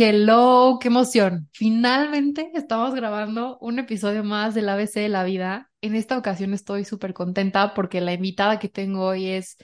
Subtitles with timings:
[0.00, 1.48] Hello, qué emoción.
[1.52, 5.72] Finalmente estamos grabando un episodio más del ABC de la vida.
[5.80, 9.56] En esta ocasión estoy súper contenta porque la invitada que tengo hoy es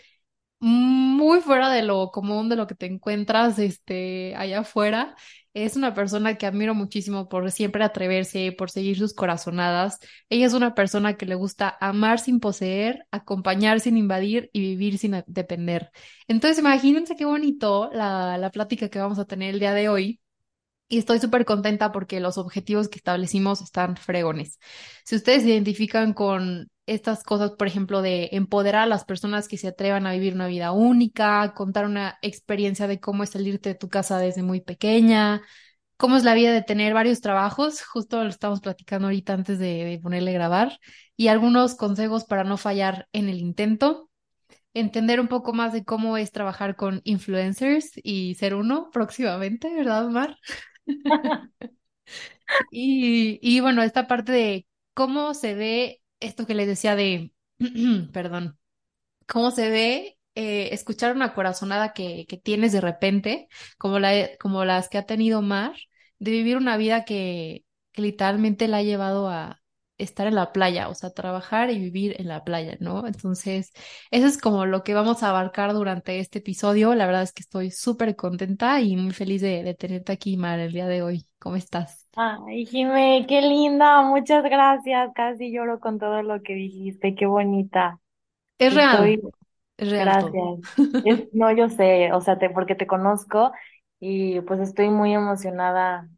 [0.59, 5.15] muy fuera de lo común, de lo que te encuentras este, allá afuera.
[5.53, 10.01] Es una persona que admiro muchísimo por siempre atreverse, por seguir sus corazonadas.
[10.29, 14.99] Ella es una persona que le gusta amar sin poseer, acompañar sin invadir y vivir
[14.99, 15.91] sin depender.
[16.27, 20.21] Entonces, imagínense qué bonito la, la plática que vamos a tener el día de hoy.
[20.95, 24.61] Y estoy súper contenta porque los objetivos que establecimos están fregones.
[25.05, 29.57] Si ustedes se identifican con estas cosas, por ejemplo, de empoderar a las personas que
[29.57, 33.75] se atrevan a vivir una vida única, contar una experiencia de cómo es salirte de
[33.75, 35.43] tu casa desde muy pequeña,
[35.97, 39.99] cómo es la vida de tener varios trabajos, justo lo estamos platicando ahorita antes de,
[40.01, 40.79] ponerle grabar,
[41.17, 44.11] y algunos consejos para no fallar en el intento,
[44.75, 50.09] entender un poco más de cómo es trabajar con influencers y ser uno próximamente, ¿verdad,
[50.09, 50.39] Mar?
[52.71, 57.33] Y, y bueno, esta parte de cómo se ve esto que les decía de,
[58.13, 58.59] perdón,
[59.29, 64.67] cómo se ve eh, escuchar una corazonada que, que tienes de repente, como, la, como
[64.67, 65.77] las que ha tenido Mar,
[66.21, 69.63] de vivir una vida que, que literalmente la ha llevado a
[69.99, 73.07] estar en la playa, o sea, trabajar y vivir en la playa, ¿no?
[73.07, 73.73] Entonces,
[74.11, 76.95] eso es como lo que vamos a abarcar durante este episodio.
[76.95, 80.59] La verdad es que estoy súper contenta y muy feliz de, de tenerte aquí, Mar,
[80.61, 81.27] el día de hoy.
[81.39, 82.09] ¿Cómo estás?
[82.17, 85.11] Ay, Jimé, qué linda, muchas gracias.
[85.15, 88.01] Casi lloro con todo lo que dijiste, qué bonita.
[88.59, 89.23] Es real, Estoy,
[89.79, 90.39] es real todo.
[90.39, 90.61] gracias.
[91.03, 93.53] Es, no, yo sé, o sea, te, porque te conozco
[94.01, 96.09] y pues estoy muy emocionada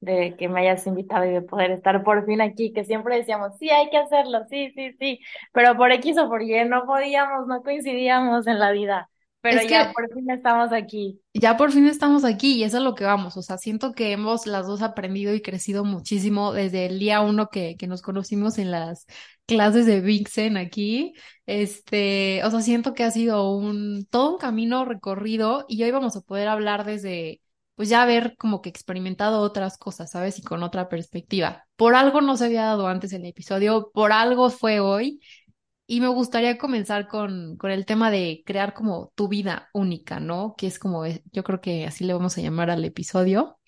[0.00, 3.56] de que me hayas invitado y de poder estar por fin aquí, que siempre decíamos,
[3.58, 5.20] sí, hay que hacerlo, sí, sí, sí,
[5.52, 9.10] pero por X o por Y no podíamos, no coincidíamos en la vida,
[9.40, 11.20] pero Es ya que por fin estamos aquí.
[11.34, 13.36] ya por fin estamos aquí y eso es lo que vamos.
[13.36, 17.48] O sea, siento que hemos las dos aprendido y crecido muchísimo desde el día uno
[17.48, 19.06] que, que nos conocimos en las
[19.46, 21.14] clases de Vixen aquí.
[21.46, 26.16] Este, o sea, siento que ha sido un todo un camino recorrido y hoy vamos
[26.16, 27.40] a poder hablar desde,
[27.78, 30.40] pues ya haber como que experimentado otras cosas, ¿sabes?
[30.40, 31.64] Y con otra perspectiva.
[31.76, 35.20] Por algo no se había dado antes el episodio, por algo fue hoy.
[35.86, 40.56] Y me gustaría comenzar con, con el tema de crear como tu vida única, ¿no?
[40.58, 43.60] Que es como, yo creo que así le vamos a llamar al episodio.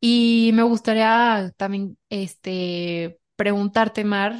[0.00, 4.36] Y me gustaría también, este, preguntarte, Mar,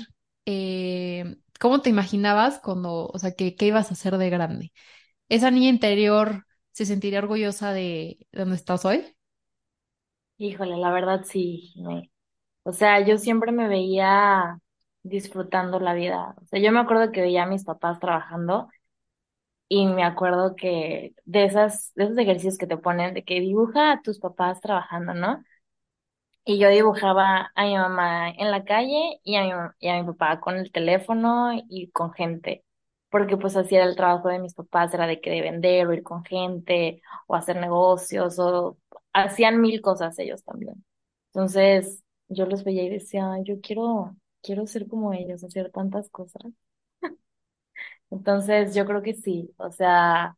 [0.47, 4.73] eh, ¿cómo te imaginabas cuando, o sea, que, qué ibas a hacer de grande?
[5.29, 6.45] ¿Esa niña interior
[6.77, 9.17] se sentiría orgullosa de donde estás hoy?
[10.39, 11.73] Híjole, la verdad sí.
[12.65, 14.59] O sea, yo siempre me veía
[15.03, 16.35] disfrutando la vida.
[16.43, 18.69] O sea, yo me acuerdo que veía a mis papás trabajando
[19.69, 23.93] y me acuerdo que de esas, de esos ejercicios que te ponen, de que dibuja
[23.93, 25.43] a tus papás trabajando, ¿no?
[26.47, 29.51] Y yo dibujaba a mi mamá en la calle y a mi,
[29.81, 32.65] y a mi papá con el teléfono y con gente.
[33.11, 35.93] Porque pues así era el trabajo de mis papás, era de que de vender o
[35.95, 38.77] ir con gente o hacer negocios o
[39.13, 40.85] hacían mil cosas ellos también.
[41.33, 46.11] Entonces, yo los veía y decía, "Ay, yo quiero, quiero ser como ellos, hacer tantas
[46.11, 46.43] cosas.
[48.11, 49.53] Entonces, yo creo que sí.
[49.59, 50.37] O sea,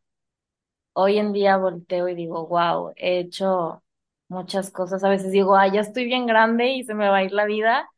[0.95, 3.83] hoy en día volteo y digo, wow, he hecho
[4.29, 5.05] muchas cosas.
[5.05, 7.47] A veces digo, ay, ya estoy bien grande y se me va a ir la
[7.47, 7.89] vida.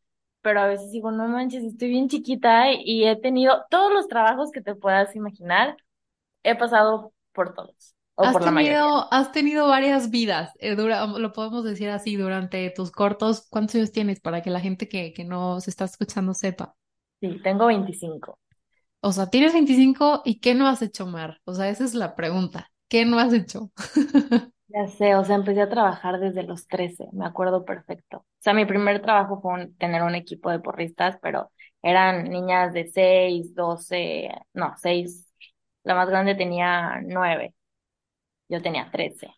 [0.43, 4.51] Pero a veces digo, no manches, estoy bien chiquita y he tenido todos los trabajos
[4.53, 5.77] que te puedas imaginar.
[6.45, 8.81] He pasado por todos, o Has por la mayoría.
[8.81, 13.47] tenido, has tenido varias vidas, eh, dura- lo podemos decir así, durante tus cortos.
[13.51, 16.75] ¿Cuántos años tienes para que la gente que, que no se está escuchando sepa?
[17.21, 18.39] Sí, tengo 25.
[19.03, 21.41] O sea, tienes 25 y ¿qué no has hecho, Mar?
[21.45, 22.71] O sea, esa es la pregunta.
[22.89, 23.73] ¿Qué no has hecho?
[24.73, 28.19] Ya sé, o sea, empecé a trabajar desde los 13, me acuerdo perfecto.
[28.19, 31.51] O sea, mi primer trabajo fue tener un equipo de porristas, pero
[31.83, 35.29] eran niñas de 6, 12, no, 6.
[35.83, 37.55] la más grande tenía 9,
[38.49, 39.29] yo tenía 13.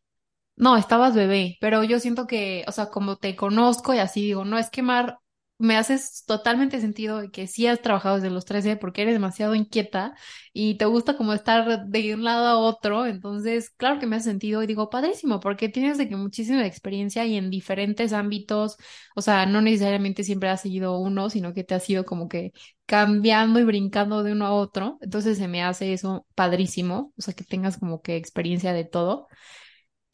[0.56, 4.45] No, estabas bebé, pero yo siento que, o sea, como te conozco y así digo,
[4.45, 5.18] no es que Mar,
[5.62, 10.14] me haces totalmente sentido que sí has trabajado desde los 13 porque eres demasiado inquieta
[10.53, 14.30] y te gusta como estar de un lado a otro, entonces, claro que me hace
[14.30, 18.76] sentido y digo, padrísimo, porque tienes de que muchísima experiencia y en diferentes ámbitos,
[19.14, 22.53] o sea, no necesariamente siempre has seguido uno, sino que te has ido como que
[22.86, 27.34] cambiando y brincando de uno a otro, entonces se me hace eso padrísimo, o sea,
[27.34, 29.28] que tengas como que experiencia de todo.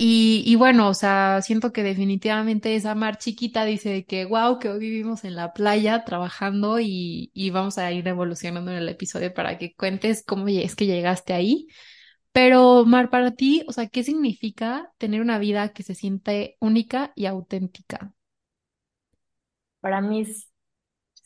[0.01, 4.79] Y, bueno, o sea, siento que definitivamente esa Mar chiquita dice que wow, que hoy
[4.79, 9.59] vivimos en la playa trabajando y, y vamos a ir evolucionando en el episodio para
[9.59, 11.67] que cuentes cómo es que llegaste ahí.
[12.33, 17.13] Pero, Mar, para ti, o sea, ¿qué significa tener una vida que se siente única
[17.17, 18.15] y auténtica?
[19.81, 20.25] Para mí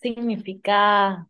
[0.01, 1.29] significa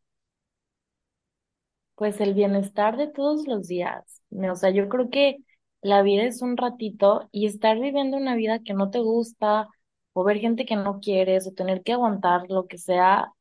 [1.95, 4.23] pues el bienestar de todos los días.
[4.51, 5.37] O sea, yo creo que
[5.83, 9.69] la vida es un ratito y estar viviendo una vida que no te gusta
[10.15, 13.33] o ver gente que no quieres o tener que aguantar lo que sea,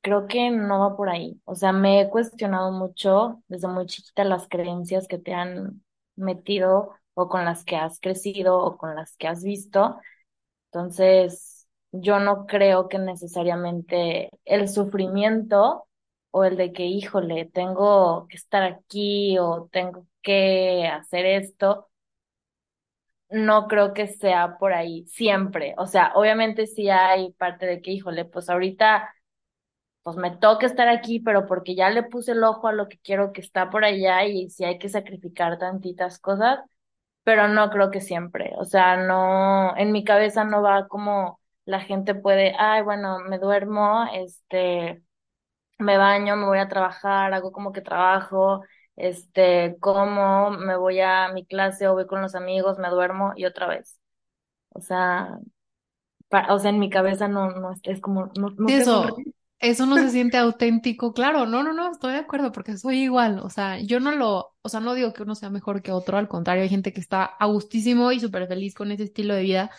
[0.00, 1.40] creo que no va por ahí.
[1.44, 5.82] O sea, me he cuestionado mucho desde muy chiquita las creencias que te han
[6.16, 9.98] metido o con las que has crecido o con las que has visto.
[10.72, 15.86] Entonces, yo no creo que necesariamente el sufrimiento
[16.30, 21.88] o el de que, híjole, tengo que estar aquí o tengo que hacer esto,
[23.30, 25.74] no creo que sea por ahí siempre.
[25.78, 29.14] O sea, obviamente sí hay parte de que, híjole, pues ahorita
[30.02, 32.98] pues me toca estar aquí, pero porque ya le puse el ojo a lo que
[32.98, 36.60] quiero que está por allá y si hay que sacrificar tantitas cosas,
[37.24, 38.52] pero no creo que siempre.
[38.58, 43.38] O sea, no, en mi cabeza no va como la gente puede, ay, bueno, me
[43.38, 45.02] duermo, este,
[45.80, 48.62] me baño, me voy a trabajar, hago como que trabajo,
[48.96, 53.46] este, como, me voy a mi clase o voy con los amigos, me duermo y
[53.46, 53.98] otra vez.
[54.70, 55.38] O sea,
[56.28, 59.26] pa- o sea, en mi cabeza no, no, es como, no, eso,
[59.58, 61.12] eso no se siente auténtico.
[61.12, 63.38] Claro, no, no, no, estoy de acuerdo porque soy igual.
[63.40, 66.18] O sea, yo no lo, o sea, no digo que uno sea mejor que otro,
[66.18, 69.42] al contrario, hay gente que está a gustísimo y súper feliz con ese estilo de
[69.42, 69.70] vida.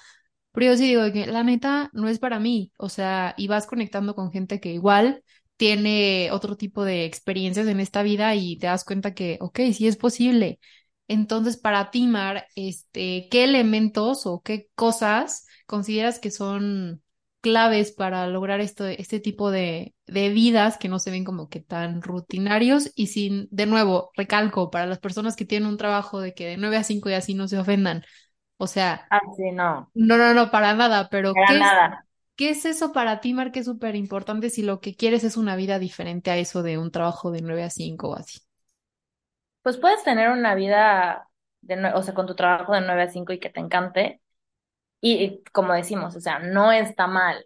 [0.53, 2.71] Pero yo sí digo que la neta no es para mí.
[2.77, 5.23] O sea, y vas conectando con gente que igual
[5.57, 9.87] tiene otro tipo de experiencias en esta vida y te das cuenta que, ok, sí
[9.87, 10.59] es posible.
[11.07, 17.03] Entonces, para ti, Mar, este, ¿qué elementos o qué cosas consideras que son
[17.41, 21.59] claves para lograr esto, este tipo de, de vidas que no se ven como que
[21.59, 26.33] tan rutinarios y sin, de nuevo, recalco, para las personas que tienen un trabajo de
[26.33, 28.03] que de 9 a 5 y así no se ofendan.
[28.57, 32.05] O sea, Ah, sí, no, no, no, no, para nada, pero para ¿qué es, nada.
[32.41, 35.37] Qué es eso para ti, Mar, que es súper importante si lo que quieres es
[35.37, 38.39] una vida diferente a eso de un trabajo de 9 a 5 o así?
[39.61, 41.29] Pues puedes tener una vida
[41.61, 44.21] de, o sea, con tu trabajo de 9 a 5 y que te encante.
[45.01, 47.45] Y, y como decimos, o sea, no está mal,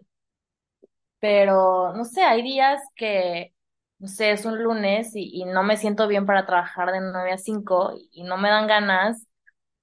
[1.20, 3.54] pero no sé, hay días que,
[3.98, 7.32] no sé, es un lunes y, y no me siento bien para trabajar de 9
[7.32, 9.25] a 5 y no me dan ganas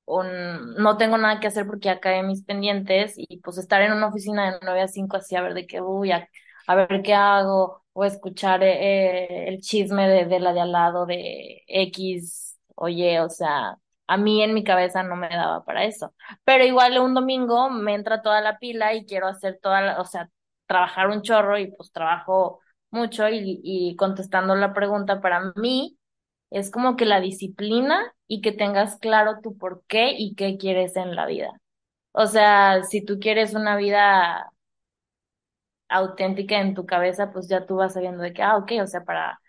[0.06, 3.94] o no tengo nada que hacer porque ya caen mis pendientes y pues estar en
[3.94, 6.28] una oficina de 9 a 5 así a ver de qué voy, a,
[6.68, 11.64] ver qué hago o escuchar eh, el chisme de, de la de al lado de
[11.68, 13.78] X, oye, o sea,
[14.08, 16.14] a mí en mi cabeza no me daba para eso.
[16.44, 20.06] Pero igual un domingo me entra toda la pila y quiero hacer toda la, o
[20.06, 20.30] sea,
[20.68, 22.60] trabajar un chorro y pues trabajo
[22.92, 25.98] mucho y, y contestando la pregunta para mí
[26.54, 30.96] es como que la disciplina y que tengas claro tu por qué y qué quieres
[30.98, 31.52] en la vida.
[32.14, 34.52] O sea, si tú quieres una vida
[35.90, 39.04] auténtica en tu cabeza, pues ya tú vas sabiendo de que, ah, ok, o sea,
[39.04, 39.40] para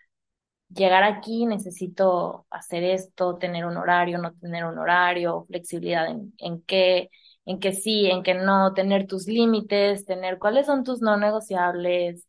[0.69, 6.61] llegar aquí necesito hacer esto, tener un horario, no tener un horario, flexibilidad en, en
[6.63, 7.09] qué,
[7.45, 12.25] en qué sí, en qué no, tener tus límites, tener cuáles son tus no negociables,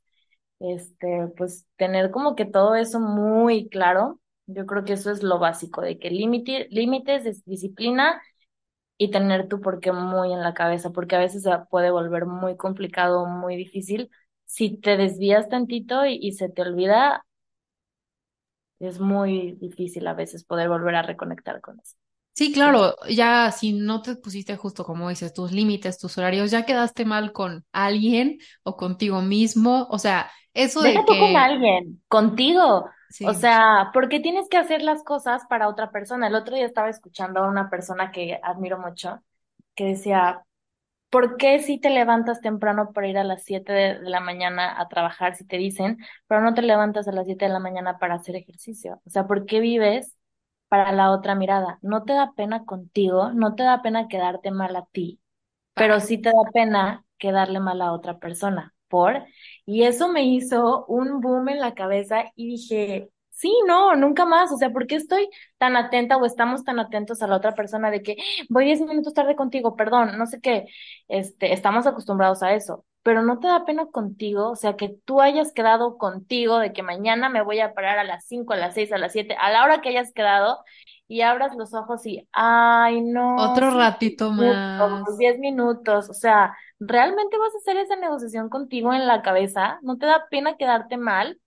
[0.60, 4.20] este, pues tener como que todo eso muy claro.
[4.46, 8.22] Yo creo que eso es lo básico, de que límite, límites, dis- disciplina
[8.98, 12.56] y tener tu porqué muy en la cabeza, porque a veces se puede volver muy
[12.56, 14.10] complicado, muy difícil.
[14.46, 17.24] Si te desvías tantito y, y se te olvida,
[18.78, 21.96] es muy difícil a veces poder volver a reconectar con eso.
[22.34, 26.66] Sí, claro, ya si no te pusiste justo como dices, tus límites, tus horarios, ya
[26.66, 29.86] quedaste mal con alguien o contigo mismo.
[29.90, 32.86] O sea, eso de deja tú con que, alguien, contigo.
[33.26, 36.26] O sea, ¿por qué tienes que hacer las cosas para otra persona?
[36.26, 39.22] El otro día estaba escuchando a una persona que admiro mucho,
[39.74, 40.44] que decía,
[41.10, 44.88] ¿por qué si te levantas temprano para ir a las 7 de, la mañana a
[44.88, 48.14] trabajar si te dicen, pero no te levantas a las 7 de la mañana para
[48.16, 49.00] hacer ejercicio?
[49.06, 50.16] O sea, ¿por qué vives
[50.68, 51.78] para la otra mirada?
[51.82, 53.32] ¿No te da pena contigo?
[53.32, 55.20] ¿No te da pena quedarte mal a ti?
[55.76, 59.24] pero sí te da pena quedarle mal a otra persona, por,
[59.66, 64.52] y eso me hizo un boom en la cabeza y dije, sí, no, nunca más,
[64.52, 67.90] o sea, ¿por qué estoy tan atenta o estamos tan atentos a la otra persona
[67.90, 68.16] de que
[68.48, 70.66] voy 10 minutos tarde contigo, perdón, no sé qué,
[71.08, 72.84] este, estamos acostumbrados a eso.
[73.02, 76.82] Pero no te da pena contigo, o sea, que tú hayas quedado contigo de que
[76.82, 79.50] mañana me voy a parar a las 5 a las 6 a las 7 a
[79.52, 80.58] la hora que hayas quedado,
[81.08, 85.16] y abras los ojos y, ay, no, Otro ratito más.
[85.18, 89.78] diez minutos, o sea, ¿realmente vas a hacer esa negociación contigo en la cabeza?
[89.82, 91.40] ¿No te da pena quedarte mal?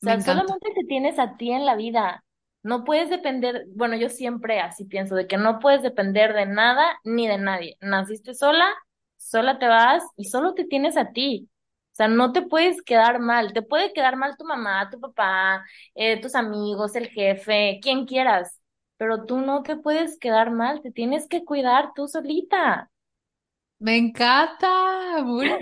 [0.00, 2.24] O sea, solamente te tienes a ti en la vida.
[2.62, 6.84] No puedes depender, bueno, yo siempre así pienso, de que no puedes depender de nada
[7.04, 7.76] ni de nadie.
[7.80, 8.66] Naciste sola,
[9.16, 11.48] sola te vas y solo te tienes a ti.
[11.92, 13.52] O sea, no te puedes quedar mal.
[13.52, 18.60] Te puede quedar mal tu mamá, tu papá, eh, tus amigos, el jefe, quien quieras,
[18.96, 22.90] pero tú no te puedes quedar mal, te tienes que cuidar tú solita.
[23.84, 24.66] Me encanta,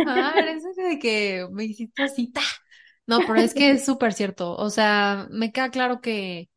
[0.05, 2.41] mal, eso de que me hiciste así, ¡ta!
[3.05, 6.49] No, pero es que es súper cierto, o sea, me queda claro que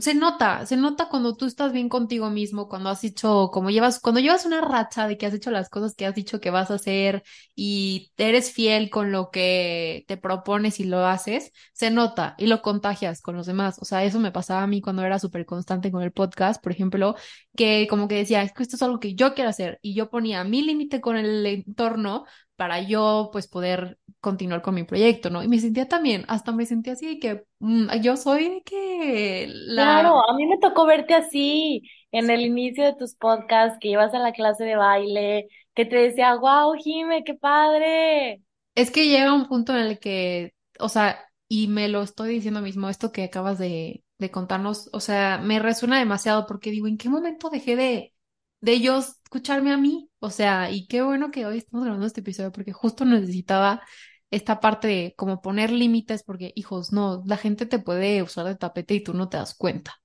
[0.00, 4.00] se nota, se nota cuando tú estás bien contigo mismo, cuando has hecho, como llevas,
[4.00, 6.70] cuando llevas una racha de que has hecho las cosas que has dicho que vas
[6.70, 7.22] a hacer
[7.54, 12.62] y eres fiel con lo que te propones y lo haces, se nota y lo
[12.62, 13.78] contagias con los demás.
[13.80, 16.72] O sea, eso me pasaba a mí cuando era súper constante con el podcast, por
[16.72, 17.14] ejemplo,
[17.56, 20.10] que como que decía, es que esto es algo que yo quiero hacer y yo
[20.10, 22.24] ponía mi límite con el entorno
[22.56, 25.42] para yo pues poder continuar con mi proyecto, ¿no?
[25.42, 29.46] Y me sentía también, hasta me sentía así de que mm, yo soy de que
[29.50, 30.02] la...
[30.02, 31.82] Claro, a mí me tocó verte así
[32.12, 35.96] en el inicio de tus podcasts, que ibas a la clase de baile, que te
[35.96, 38.42] decía, wow, Jime, qué padre.
[38.74, 42.60] Es que llega un punto en el que, o sea, y me lo estoy diciendo
[42.60, 46.98] mismo, esto que acabas de, de contarnos, o sea, me resuena demasiado porque digo, ¿en
[46.98, 48.14] qué momento dejé de,
[48.60, 50.08] de ellos escucharme a mí?
[50.20, 53.82] O sea, y qué bueno que hoy estamos grabando este episodio porque justo necesitaba
[54.30, 58.54] esta parte de como poner límites porque, hijos, no, la gente te puede usar de
[58.56, 59.96] tapete y tú no te das cuenta.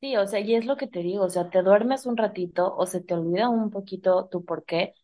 [0.00, 2.74] Sí, o sea, y es lo que te digo, o sea, te duermes un ratito
[2.76, 4.94] o se te olvida un poquito tu por qué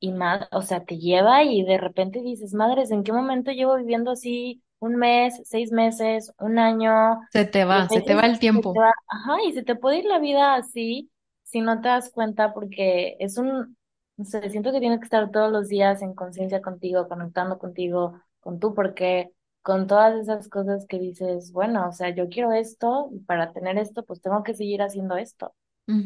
[0.00, 3.76] y más, o sea, te lleva y de repente dices, madres, ¿en qué momento llevo
[3.76, 7.20] viviendo así un mes, seis meses, un año?
[7.32, 8.74] Se te va, se te va el tiempo.
[8.74, 11.10] va, ajá, y se te puede ir la vida así
[11.44, 13.76] si no te das cuenta porque es un,
[14.16, 18.20] no sé, siento que tienes que estar todos los días en conciencia contigo, conectando contigo,
[18.40, 19.32] con tu por qué,
[19.62, 23.78] con todas esas cosas que dices, bueno, o sea, yo quiero esto y para tener
[23.78, 25.54] esto, pues tengo que seguir haciendo esto.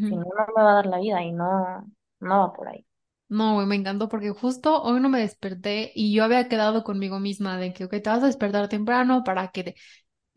[0.04, 0.18] Si Ujú.
[0.18, 1.86] no, no me va a dar la vida y no,
[2.20, 2.86] no va por ahí.
[3.30, 7.20] No, güey, me encantó porque justo hoy no me desperté y yo había quedado conmigo
[7.20, 9.74] misma de que, ok, te vas a despertar temprano para que te...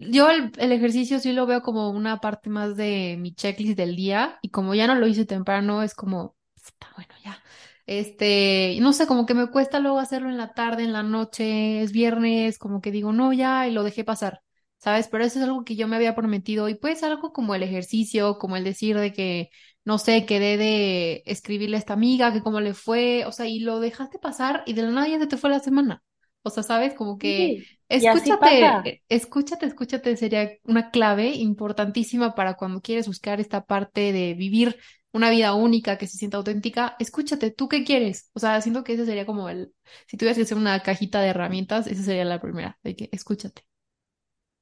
[0.09, 4.39] Yo el, ejercicio sí lo veo como una parte más de mi checklist del día
[4.41, 7.41] y como ya no lo hice temprano, es como, está bueno, ya.
[7.85, 11.81] Este, no sé, como que me cuesta luego hacerlo en la tarde, en la noche,
[11.81, 14.41] es viernes, como que digo, no, ya, y lo dejé pasar,
[14.77, 15.07] ¿sabes?
[15.07, 18.37] Pero eso es algo que yo me había prometido y pues algo como el ejercicio,
[18.37, 19.49] como el decir de que
[19.83, 23.59] no sé, quedé de escribirle a esta amiga, que cómo le fue, o sea, y
[23.59, 26.03] lo dejaste pasar y de la nada ya se te fue la semana.
[26.43, 33.07] O sea, sabes, como que escúchate, escúchate, escúchate sería una clave importantísima para cuando quieres
[33.07, 34.77] buscar esta parte de vivir
[35.13, 36.95] una vida única que se sienta auténtica.
[36.99, 38.29] Escúchate, ¿tú qué quieres?
[38.33, 39.73] O sea, siento que ese sería como el,
[40.07, 43.65] si tuvieras que hacer una cajita de herramientas, esa sería la primera, de que escúchate.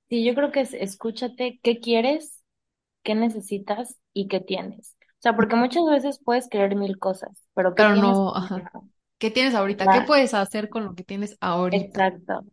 [0.09, 2.43] Sí, yo creo que es escúchate qué quieres,
[3.03, 4.97] qué necesitas y qué tienes.
[5.19, 8.69] O sea, porque muchas veces puedes querer mil cosas, pero ¿qué Pero tienes no, ajá.
[9.17, 9.89] ¿Qué tienes ahorita?
[9.89, 11.89] ¿Qué puedes hacer con lo que tienes ahorita?
[11.91, 12.43] exacto.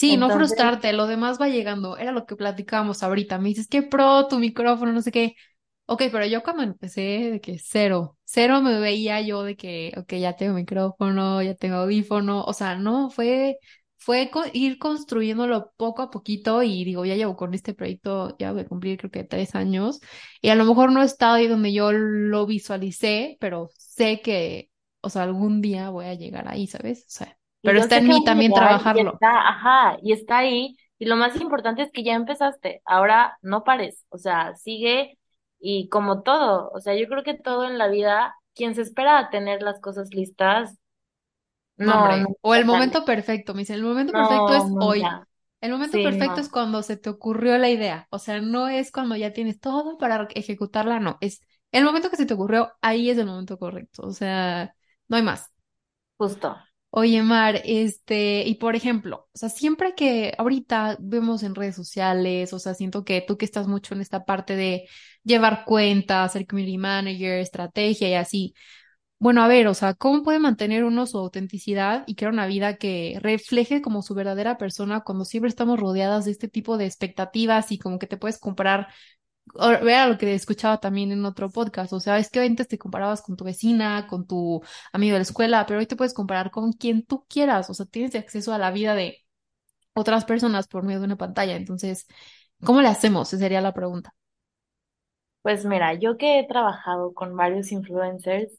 [0.00, 1.96] Sí, no frustrarte, lo demás va llegando.
[1.98, 3.38] Era lo que platicábamos ahorita.
[3.38, 5.36] Me dices, qué pro, tu micrófono, no sé qué.
[5.86, 7.00] Ok, pero yo cuando empecé,
[7.32, 11.76] de que cero, cero me veía yo de que, ok, ya tengo micrófono, ya tengo
[11.78, 12.44] audífono.
[12.44, 13.58] O sea, no, fue,
[13.98, 18.52] fue co- ir construyéndolo poco a poquito y digo, ya llevo con este proyecto, ya
[18.52, 20.00] voy a cumplir creo que tres años.
[20.42, 24.70] Y a lo mejor no he estado ahí donde yo lo visualicé, pero sé que,
[25.02, 27.00] o sea, algún día voy a llegar ahí, ¿sabes?
[27.08, 29.20] O sea, pero está en mí también y trabajarlo.
[29.20, 30.76] está, ajá, y está ahí.
[30.98, 32.82] Y lo más importante es que ya empezaste.
[32.84, 34.04] Ahora no pares.
[34.10, 35.18] O sea, sigue
[35.58, 36.70] y como todo.
[36.72, 39.80] O sea, yo creo que todo en la vida, quien se espera a tener las
[39.80, 40.78] cosas listas,
[41.76, 45.02] No, o el momento perfecto, me dice, el momento perfecto No, es hoy.
[45.60, 48.06] El momento Sí, perfecto es cuando se te ocurrió la idea.
[48.10, 51.16] O sea, no es cuando ya tienes todo para ejecutarla, no.
[51.20, 51.40] Es
[51.72, 54.02] el momento que se te ocurrió, ahí es el momento correcto.
[54.06, 54.74] O sea,
[55.08, 55.50] no hay más.
[56.18, 56.56] Justo.
[56.92, 62.52] Oye, Mar, este, y por ejemplo, o sea, siempre que ahorita vemos en redes sociales,
[62.52, 64.88] o sea, siento que tú que estás mucho en esta parte de
[65.22, 68.54] llevar cuentas, ser community manager, estrategia y así.
[69.18, 72.76] Bueno, a ver, o sea, ¿cómo puede mantener uno su autenticidad y crear una vida
[72.76, 77.72] que refleje como su verdadera persona cuando siempre estamos rodeadas de este tipo de expectativas
[77.72, 79.19] y como que te puedes comparar, o-
[79.58, 83.22] era lo que escuchaba también en otro podcast, o sea, es que antes te comparabas
[83.22, 86.72] con tu vecina, con tu amigo de la escuela, pero hoy te puedes comparar con
[86.72, 89.18] quien tú quieras, o sea, tienes acceso a la vida de
[89.94, 92.06] otras personas por medio de una pantalla, entonces,
[92.64, 93.32] ¿cómo le hacemos?
[93.32, 94.14] Esa sería la pregunta.
[95.42, 98.58] Pues mira, yo que he trabajado con varios influencers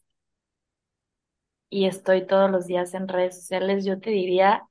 [1.72, 4.64] y estoy todos los días en redes sociales, yo te diría,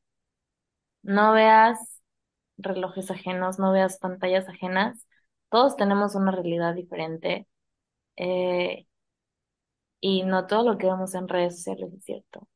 [1.03, 2.01] no veas
[2.59, 5.07] relojes ajenos, no veas pantallas ajenas,
[5.51, 7.49] todos tenemos una realidad diferente
[8.17, 8.87] eh,
[10.01, 12.41] y no todo lo que vemos en redes sociales es cierto.
[12.41, 12.49] O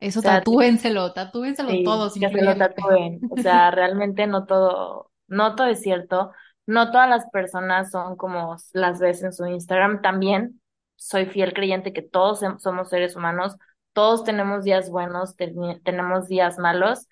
[0.00, 3.24] Eso sea, tatúenselo, tatúenselo Sí, todos, que se lo tatúen.
[3.28, 6.32] O sea, realmente no todo, no todo es cierto.
[6.66, 10.02] No todas las personas son como las ves en su Instagram.
[10.02, 10.60] También
[10.96, 13.56] soy fiel creyente que todos somos seres humanos.
[13.92, 17.08] Todos tenemos días buenos, tenemos días malos,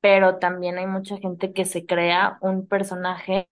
[0.00, 3.48] pero también hay mucha gente que se crea un personaje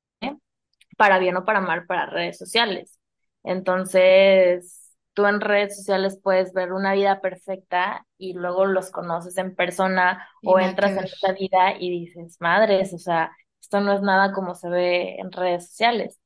[0.96, 2.99] para bien o para mal para redes sociales.
[3.44, 9.54] Entonces, tú en redes sociales puedes ver una vida perfecta y luego los conoces en
[9.54, 14.02] persona Y o entras en esa vida y dices, madres, o sea, esto no es
[14.02, 16.18] nada como se ve en redes sociales.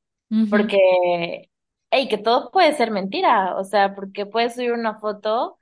[0.49, 1.49] Porque,
[1.91, 5.57] hey, que todo puede ser mentira, o sea, porque puedes subir una foto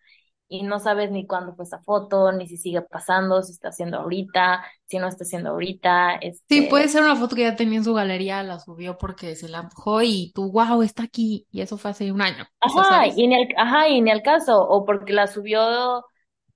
[0.59, 3.97] y no sabes ni cuándo fue esa foto, ni si sigue pasando, si está haciendo
[3.99, 6.15] ahorita, si no está haciendo ahorita,
[6.47, 9.35] Sí, puede este, ser una foto que ya tenía en su galería, la subió porque
[9.35, 11.47] se la antojó y tú, wow, está aquí.
[11.51, 12.45] Y eso fue hace un año.
[12.73, 16.03] O sea, Ajá, y ni el, ajá, y ni el caso, o porque la subió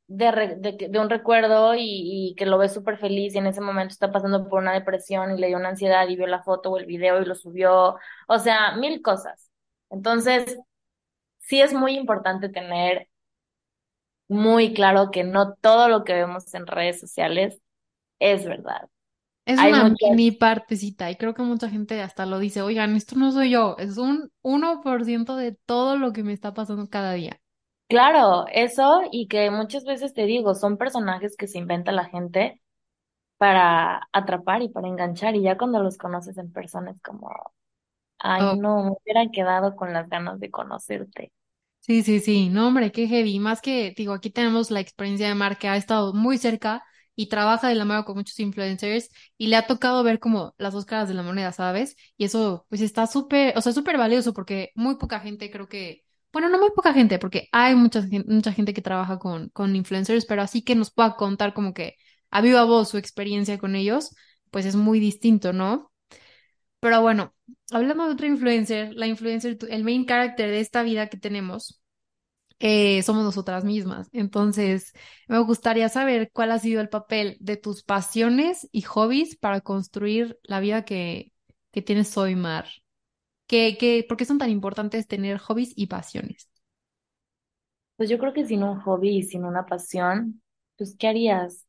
[0.08, 1.82] de, re- de, de un recuerdo y,
[2.32, 5.32] y que lo ve súper feliz y en ese momento está pasando por una depresión
[5.38, 7.98] y le dio una ansiedad y vio la foto o el video y lo subió,
[8.28, 9.52] o sea, mil cosas.
[9.92, 10.58] Entonces,
[11.40, 13.09] sí es muy importante tener
[14.30, 17.62] muy claro que no todo lo que vemos en redes sociales
[18.20, 18.90] es verdad.
[19.46, 22.96] Es Hay una muchas, mini partecita y creo que mucha gente hasta lo dice, oigan,
[22.96, 26.54] esto no soy yo, es un uno por ciento de todo lo que me está
[26.54, 27.42] pasando cada día.
[27.88, 32.62] claro, eso y que muchas veces te digo, son personajes que se inventa la gente
[33.38, 37.32] para atrapar y para enganchar, y ya cuando los conoces en persona es como,
[38.20, 41.32] ay, Oh, no, me hubiera quedado con las ganas de conocerte.
[41.80, 43.40] Sí, sí, sí, no, hombre, qué heavy.
[43.40, 46.84] Más que, digo, aquí tenemos la experiencia de Mar que ha estado muy cerca
[47.16, 50.74] y trabaja de la mano con muchos influencers y le ha tocado ver como las
[50.74, 51.96] dos caras de la moneda, ¿sabes?
[52.18, 56.04] Y eso, pues está súper, o sea, súper valioso porque muy poca gente creo que,
[56.32, 60.26] bueno, no muy poca gente, porque hay mucha, mucha gente que trabaja con, con influencers,
[60.26, 61.96] pero así que nos pueda contar como que
[62.32, 64.16] a viva voz su experiencia con ellos,
[64.52, 65.89] pues es muy distinto, ¿no?
[66.80, 67.34] Pero bueno,
[67.72, 71.82] hablando de otro influencer, la influencer, el main character de esta vida que tenemos
[72.60, 74.10] eh, somos nosotras mismas.
[74.14, 74.94] Entonces,
[75.28, 80.40] me gustaría saber cuál ha sido el papel de tus pasiones y hobbies para construir
[80.44, 81.34] la vida que,
[81.72, 82.68] que tienes hoy, Mar.
[83.48, 86.50] ¿Qué, qué, por qué son tan importantes tener hobbies y pasiones?
[87.98, 90.42] Pues yo creo que sin un hobby y sin una pasión,
[90.78, 91.66] pues ¿qué harías?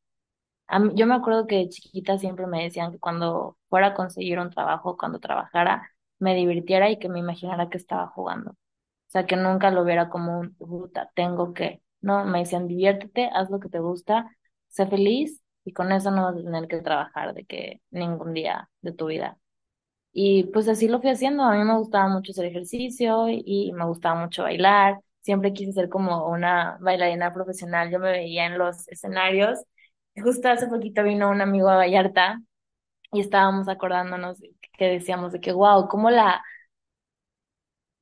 [0.97, 4.51] Yo me acuerdo que de chiquita siempre me decían que cuando fuera a conseguir un
[4.51, 8.53] trabajo, cuando trabajara, me divirtiera y que me imaginara que estaba jugando.
[8.53, 8.57] O
[9.13, 11.83] sea, que nunca lo viera como un, puta, tengo que.
[12.01, 14.37] No, me decían, diviértete, haz lo que te gusta,
[14.69, 18.71] sé feliz y con eso no vas a tener que trabajar de que ningún día
[18.83, 19.39] de tu vida.
[20.13, 21.45] Y pues así lo fui haciendo.
[21.45, 25.01] A mí me gustaba mucho hacer ejercicio y me gustaba mucho bailar.
[25.21, 27.91] Siempre quise ser como una bailarina profesional.
[27.91, 29.61] Yo me veía en los escenarios.
[30.17, 32.41] Justo hace poquito vino un amigo a Vallarta
[33.13, 34.39] y estábamos acordándonos
[34.79, 36.43] que decíamos de que, wow, cómo la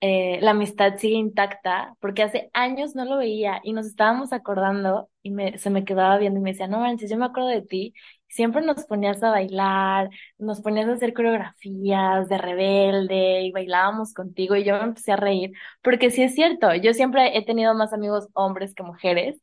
[0.00, 5.10] eh, la amistad sigue intacta, porque hace años no lo veía y nos estábamos acordando
[5.22, 7.62] y me, se me quedaba viendo y me decía, no manches, yo me acuerdo de
[7.62, 7.94] ti,
[8.28, 14.54] siempre nos ponías a bailar, nos ponías a hacer coreografías de rebelde y bailábamos contigo
[14.56, 15.50] y yo me empecé a reír,
[15.82, 19.40] porque sí es cierto, yo siempre he tenido más amigos hombres que mujeres.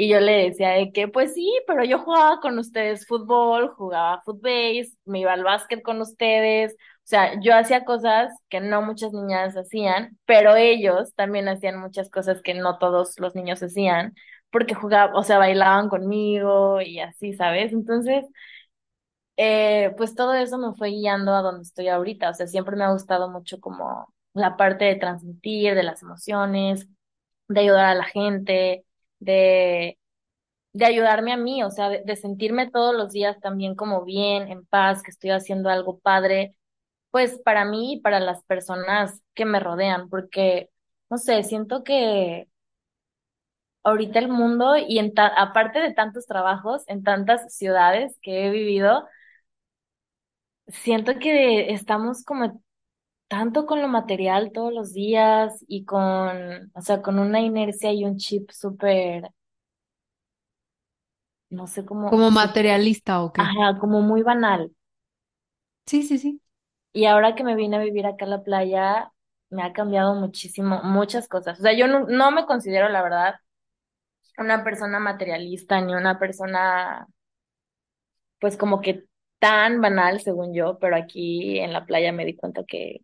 [0.00, 4.22] Y yo le decía de que, pues sí, pero yo jugaba con ustedes fútbol, jugaba
[4.24, 9.12] footbase, me iba al básquet con ustedes, o sea, yo hacía cosas que no muchas
[9.12, 14.14] niñas hacían, pero ellos también hacían muchas cosas que no todos los niños hacían,
[14.50, 17.72] porque jugaban, o sea, bailaban conmigo y así, ¿sabes?
[17.72, 18.24] Entonces,
[19.36, 22.30] eh, pues todo eso me fue guiando a donde estoy ahorita.
[22.30, 26.88] O sea, siempre me ha gustado mucho como la parte de transmitir, de las emociones,
[27.48, 28.84] de ayudar a la gente,
[29.20, 29.98] de,
[30.72, 34.48] de ayudarme a mí, o sea, de, de sentirme todos los días también como bien,
[34.50, 36.54] en paz, que estoy haciendo algo padre
[37.12, 40.70] pues para mí y para las personas que me rodean, porque,
[41.10, 42.48] no sé, siento que
[43.84, 48.50] ahorita el mundo y en ta- aparte de tantos trabajos en tantas ciudades que he
[48.50, 49.06] vivido,
[50.68, 52.62] siento que estamos como
[53.30, 58.04] tanto con lo material todos los días y con, o sea, con una inercia y
[58.06, 59.30] un chip súper,
[61.50, 63.56] no sé cómo, ¿Como materialista o qué?
[63.56, 64.72] ajá, como muy banal.
[65.86, 66.40] Sí, sí, sí.
[66.92, 69.12] Y ahora que me vine a vivir acá a la playa,
[69.50, 71.58] me ha cambiado muchísimo, muchas cosas.
[71.60, 73.34] O sea, yo no, no me considero, la verdad,
[74.38, 77.06] una persona materialista ni una persona,
[78.40, 79.04] pues como que
[79.38, 83.00] tan banal según yo, pero aquí en la playa me di cuenta que,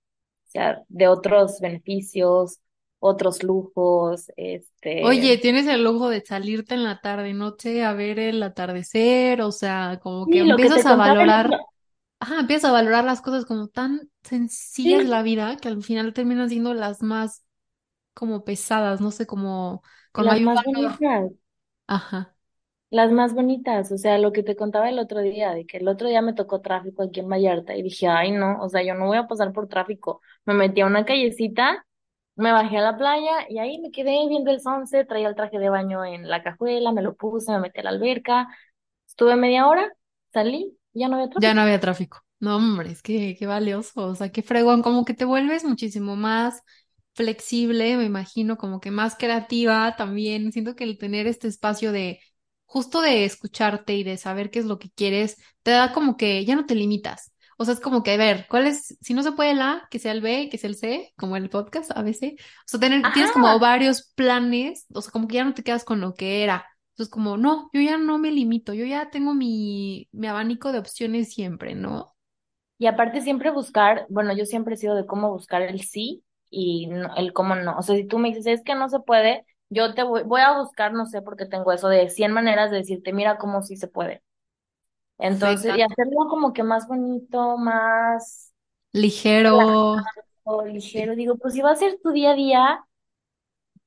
[0.60, 2.60] sea, de otros beneficios,
[3.00, 8.18] otros lujos, este, Oye, tienes el lujo de salirte en la tarde noche a ver
[8.18, 11.62] el atardecer, o sea, como que sí, lo que empiezas a el valorar,
[12.20, 16.14] ajá, empiezas a valorar las cosas como tan sencillas sí, la vida que al final
[16.14, 17.44] terminan siendo las más
[18.14, 21.00] como pesadas, no sé, como con las mayor más valor.
[21.88, 22.35] Ajá,
[22.90, 25.88] Las más bonitas, o sea, lo que te contaba el otro día, de que el
[25.88, 28.94] otro día me tocó tráfico aquí en Vallarta y dije, ay, no, o sea, yo
[28.94, 30.20] no voy a pasar por tráfico.
[30.44, 31.84] Me metí a una callecita,
[32.36, 35.58] me bajé a la playa y ahí me quedé viendo el sunset, traía el traje
[35.58, 38.48] de baño en la cajuela, me lo puse, me metí a la alberca,
[39.08, 39.92] estuve media hora,
[40.32, 41.62] salí, y ya no había ya no tráfico.
[41.62, 42.18] había tráfico.
[42.40, 46.16] No, hombre, es que qué valioso, o sea, qué fregón, como que te vuelves muchísimo
[46.16, 46.62] más
[47.14, 50.52] flexible, me imagino, como que más creativa también.
[50.52, 52.20] Siento que el tener este espacio de
[52.66, 56.44] justo de escucharte y de saber qué es lo que quieres, te da como que
[56.44, 57.32] ya no te limitas.
[57.58, 58.98] O sea, es como que, a ver, ¿cuál es?
[59.00, 61.36] Si no se puede el A, que sea el B, que sea el C, como
[61.36, 62.34] el podcast a veces.
[62.38, 65.84] O sea, tener, tienes como varios planes, o sea, como que ya no te quedas
[65.84, 66.66] con lo que era.
[66.90, 70.78] Entonces, como, no, yo ya no me limito, yo ya tengo mi, mi abanico de
[70.78, 72.14] opciones siempre, ¿no?
[72.78, 76.86] y aparte siempre buscar, bueno, yo siempre he sido de cómo buscar el sí y
[76.88, 77.76] no- el cómo no.
[77.78, 80.40] O sea, si tú me dices, es que no se puede, yo te voy, voy
[80.42, 83.76] a buscar, no sé, porque tengo eso de 100 maneras de decirte, mira cómo sí
[83.76, 84.22] se puede.
[85.18, 88.52] Entonces, y hacerlo como que más bonito, más
[88.94, 89.56] Ligero,
[90.44, 91.14] relajado, ligero.
[91.16, 92.84] Digo, pues si va a ser tu día a día,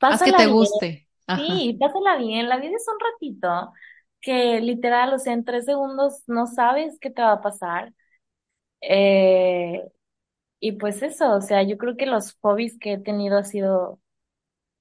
[0.08, 0.48] haz que pásala te bien.
[0.48, 1.08] guste.
[1.28, 1.70] Ajá.
[1.70, 2.50] Sí, pásala bien.
[2.50, 3.74] La vida es un ratito
[4.22, 7.94] que literal, o sea, en tres segundos no sabes qué te va a pasar.
[8.82, 9.84] Eh,
[10.60, 14.00] y pues eso, o sea, yo creo que los hobbies que he tenido ha sido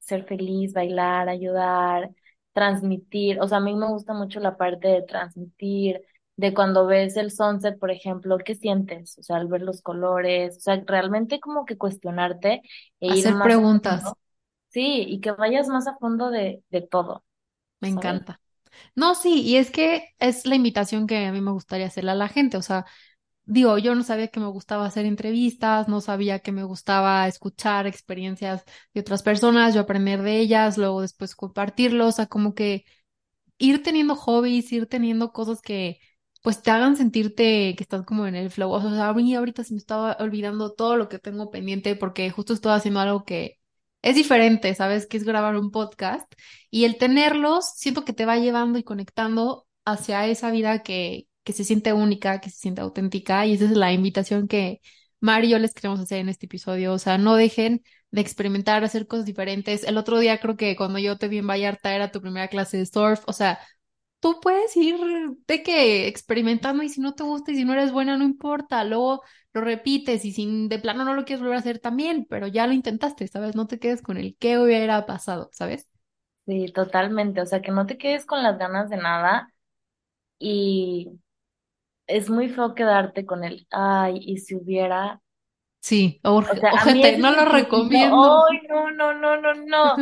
[0.09, 2.11] ser feliz, bailar, ayudar,
[2.53, 3.41] transmitir.
[3.41, 6.03] O sea, a mí me gusta mucho la parte de transmitir,
[6.37, 9.19] de cuando ves el sunset, por ejemplo, ¿qué sientes?
[9.19, 12.63] O sea, al ver los colores, o sea, realmente como que cuestionarte
[13.01, 14.15] e ir Hacer más preguntas.
[14.69, 17.25] Sí, y que vayas más a fondo de, de todo,
[17.81, 18.23] Me ¿sabes?
[18.29, 18.41] encanta.
[18.97, 22.15] No, sí, y es que es la invitación que a mí me gustaría hacerle a
[22.17, 22.57] la gente.
[22.59, 22.87] O sea,
[23.49, 27.87] digo, yo no sabía que me gustaba hacer entrevistas, no sabía que me gustaba escuchar
[27.87, 32.85] experiencias de otras personas, yo aprender de ellas, luego después compartirlos, o sea, como que
[33.59, 36.01] ir teniendo hobbies, ir teniendo cosas que
[36.43, 38.71] pues te hagan sentirte que estás como en el flow.
[38.71, 42.31] O sea, a mí ahorita se me estaba olvidando todo lo que tengo pendiente porque
[42.31, 43.59] justo estoy haciendo algo que
[44.03, 45.07] es diferente, ¿sabes?
[45.07, 46.33] Que es grabar un podcast
[46.71, 51.53] y el tenerlos siento que te va llevando y conectando hacia esa vida que, que
[51.53, 54.81] se siente única, que se siente auténtica y esa es la invitación que
[55.21, 56.93] Mari y yo les queremos hacer en este episodio.
[56.93, 59.85] O sea, no dejen de experimentar, hacer cosas diferentes.
[59.85, 62.79] El otro día creo que cuando yo te vi en Vallarta era tu primera clase
[62.79, 63.59] de surf, o sea,
[64.21, 64.97] tú puedes ir
[65.47, 68.85] de que experimentando y si no te gusta y si no eres buena, no importa,
[68.85, 69.23] luego
[69.53, 72.67] lo repites y si de plano no lo quieres volver a hacer también, pero ya
[72.67, 73.55] lo intentaste, ¿sabes?
[73.57, 75.89] No te quedes con el qué hubiera pasado, ¿sabes?
[76.47, 77.43] Sí, totalmente.
[77.43, 79.53] O sea, que no te quedes con las ganas de nada
[80.39, 81.21] y
[82.09, 85.23] es muy feo quedarte con el, ay, y si hubiera
[85.81, 88.45] Sí, O sea, no lo recomiendo.
[88.51, 89.95] ¡ay, no, no, no, no, no!
[89.95, 89.99] O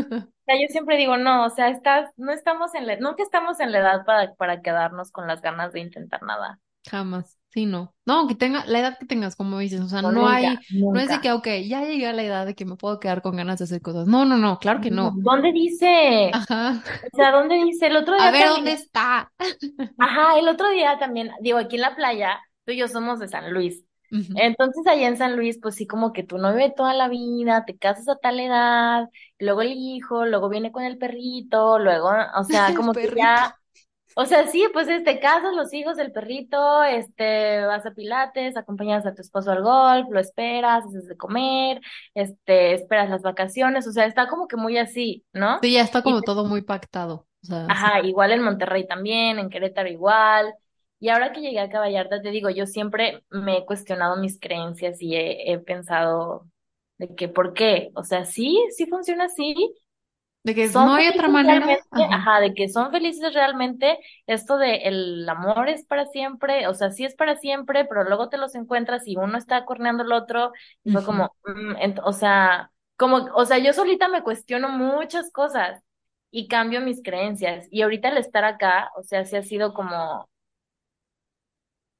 [0.46, 3.72] sea, yo siempre digo, no, o sea, estás, no estamos en la, nunca estamos en
[3.72, 6.60] la edad para, para quedarnos con las ganas de intentar nada.
[6.90, 7.94] Jamás, sí, no.
[8.04, 10.58] No, que tenga la edad que tengas, como dices, o sea, No, no nunca, hay,
[10.70, 13.22] no es de que, ok, ya llegué a la edad de que me puedo quedar
[13.22, 14.06] con ganas de hacer cosas.
[14.06, 15.12] No, no, no, claro que No.
[15.16, 16.30] ¿Dónde dice?
[16.34, 16.82] Ajá.
[17.12, 17.86] O sea, ¿dónde dice?
[17.86, 19.32] El otro A día ver también, dónde está.
[19.98, 23.28] ajá, el otro día también, digo, aquí en la playa, tú y yo somos de
[23.28, 23.82] San Luis.
[24.10, 27.64] Entonces allá en San Luis, pues sí, como que tu novio de toda la vida,
[27.66, 32.44] te casas a tal edad, luego el hijo, luego viene con el perrito, luego, o
[32.44, 33.56] sea, como que ya
[34.18, 39.04] O sea, sí, pues este, casas, los hijos, el perrito, este, vas a pilates, acompañas
[39.04, 41.82] a tu esposo al golf, lo esperas, haces de comer,
[42.14, 45.58] este, esperas las vacaciones, o sea, está como que muy así, ¿no?
[45.60, 47.26] Sí, ya está Y, como todo muy pactado.
[47.42, 47.72] O sea, sí.
[47.72, 50.54] ajá, igual en Monterrey también, en Querétaro igual.
[50.98, 55.02] Y ahora que llegué a Vallarta, te digo, yo siempre me he cuestionado mis creencias
[55.02, 56.46] y he, he pensado
[56.98, 57.90] de que, ¿por qué?
[57.94, 59.74] O sea, sí, sí funciona así,
[60.46, 61.66] De que son no hay otra manera.
[61.90, 62.06] Ajá.
[62.14, 66.92] ajá, de que son felices realmente, esto de el amor es para siempre, o sea,
[66.92, 70.52] sí es para siempre, pero luego te los encuentras y uno está corneando al otro,
[70.84, 75.82] y fue como, mm, o sea, como, o sea, yo solita me cuestiono muchas cosas
[76.30, 80.28] y cambio mis creencias, y ahorita al estar acá, o sea, sí ha sido como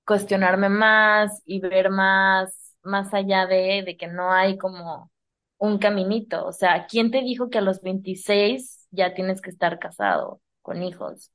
[0.04, 5.10] cuestionarme más y ver más, más allá de, de que no hay como
[5.58, 6.46] un caminito.
[6.46, 10.82] O sea, ¿quién te dijo que a los 26 ya tienes que estar casado, con
[10.82, 11.32] hijos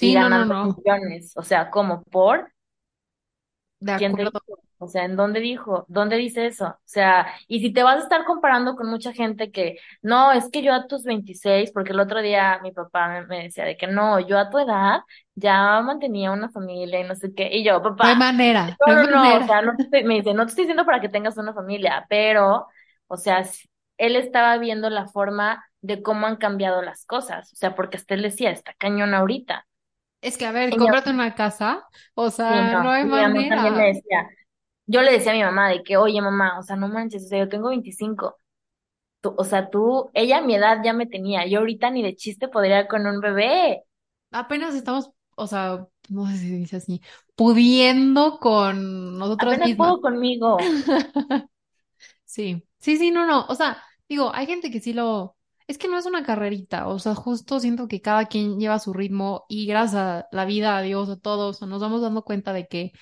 [0.00, 0.84] y Sí, no, no, ganando no.
[0.84, 1.32] millones?
[1.36, 2.52] O sea, ¿cómo por?
[3.80, 4.38] De ¿Quién te dijo?
[4.80, 5.84] O sea, ¿en dónde dijo?
[5.88, 6.66] ¿Dónde dice eso?
[6.68, 10.48] O sea, y si te vas a estar comparando con mucha gente que, no, es
[10.50, 13.76] que yo a tus 26, porque el otro día mi papá me, me decía de
[13.76, 15.00] que no, yo a tu edad
[15.34, 19.42] ya mantenía una familia y no sé qué, y yo, papá, manera, no no, o
[19.44, 22.06] sea, no te estoy- me dice, no te estoy diciendo para que tengas una familia,
[22.08, 22.68] pero,
[23.08, 23.44] o sea,
[23.98, 28.14] él estaba viendo la forma de cómo han cambiado las cosas, o sea, porque hasta
[28.14, 29.66] él decía, está cañón ahorita.
[30.20, 33.46] Es que, a ver, cómprate una casa, o sí, sea, no no, hay mi mamá
[33.48, 33.76] también manera.
[33.76, 34.28] me decía,
[34.86, 37.28] yo le decía a mi mamá de que, oye, mamá, o sea, no manches, o
[37.28, 38.38] sea, yo tengo 25,
[39.22, 42.16] tú, o sea, tú, ella a mi edad ya me tenía, yo ahorita ni de
[42.16, 43.84] chiste podría con un bebé,
[44.30, 47.00] Apenas estamos, o sea, no sé si dice así,
[47.34, 49.94] pudiendo con nosotras apenas mismas.
[49.94, 50.58] puedo conmigo.
[52.24, 53.46] Sí, sí, sí, no, no.
[53.48, 55.36] O sea, digo, hay gente que sí lo...
[55.66, 58.94] Es que no es una carrerita, o sea, justo siento que cada quien lleva su
[58.94, 62.66] ritmo y gracias a la vida, a Dios, a todos, nos vamos dando cuenta de
[62.66, 62.92] que,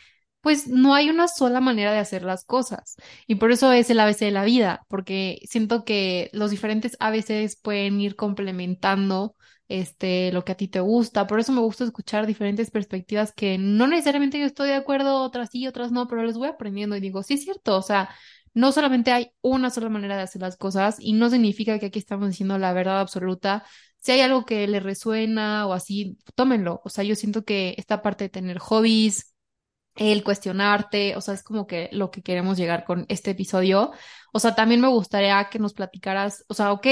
[0.41, 2.97] pues, no hay una sola manera de hacer las cosas.
[3.29, 7.57] Y por eso es el ABC de la vida, porque siento que los diferentes ABCs
[7.63, 9.37] pueden ir complementando,
[9.69, 11.27] este, lo que a ti te gusta.
[11.29, 15.51] Por eso me gusta escuchar diferentes perspectivas que no necesariamente yo estoy de acuerdo, otras
[15.53, 18.11] sí, otras no, pero les voy aprendiendo y digo, sí es cierto, o sea
[18.57, 21.99] no solamente hay una sola manera de hacer las cosas y no significa que aquí
[21.99, 23.65] estamos diciendo la verdad absoluta.
[23.99, 26.81] Si hay algo que le resuena o así, tómenlo.
[26.83, 29.35] O sea, yo siento que esta parte de tener hobbies,
[29.97, 33.93] el cuestionarte, o sea, es como que lo que queremos llegar con este episodio.
[34.33, 36.87] O sea, también me gustaría que nos platicaras, o sea, ok,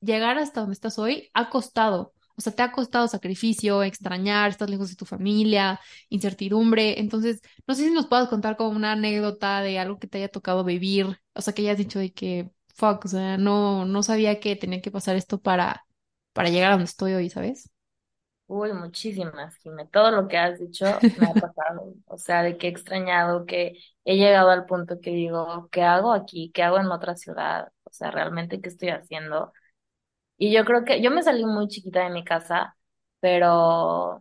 [0.00, 2.12] llegar hasta donde estás hoy ha costado.
[2.36, 7.00] O sea, te ha costado sacrificio, extrañar, estás lejos de tu familia, incertidumbre.
[7.00, 10.28] Entonces, no sé si nos puedas contar como una anécdota de algo que te haya
[10.28, 14.40] tocado vivir, o sea, que hayas dicho de que, fuck, o sea, no, no sabía
[14.40, 15.86] que tenía que pasar esto para,
[16.32, 17.70] para llegar a donde estoy hoy, ¿sabes?
[18.48, 19.86] Uy, muchísimas, Jimé.
[19.86, 21.94] Todo lo que has dicho me ha pasado.
[22.06, 26.12] O sea, de que he extrañado, que he llegado al punto que digo, ¿qué hago
[26.12, 26.52] aquí?
[26.54, 27.72] ¿Qué hago en otra ciudad?
[27.84, 29.52] O sea, realmente, ¿qué estoy haciendo?
[30.38, 32.76] Y yo creo que yo me salí muy chiquita de mi casa,
[33.20, 34.20] pero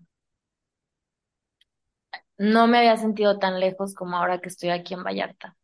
[2.38, 5.58] no me había sentido tan lejos como ahora que estoy aquí en Vallarta.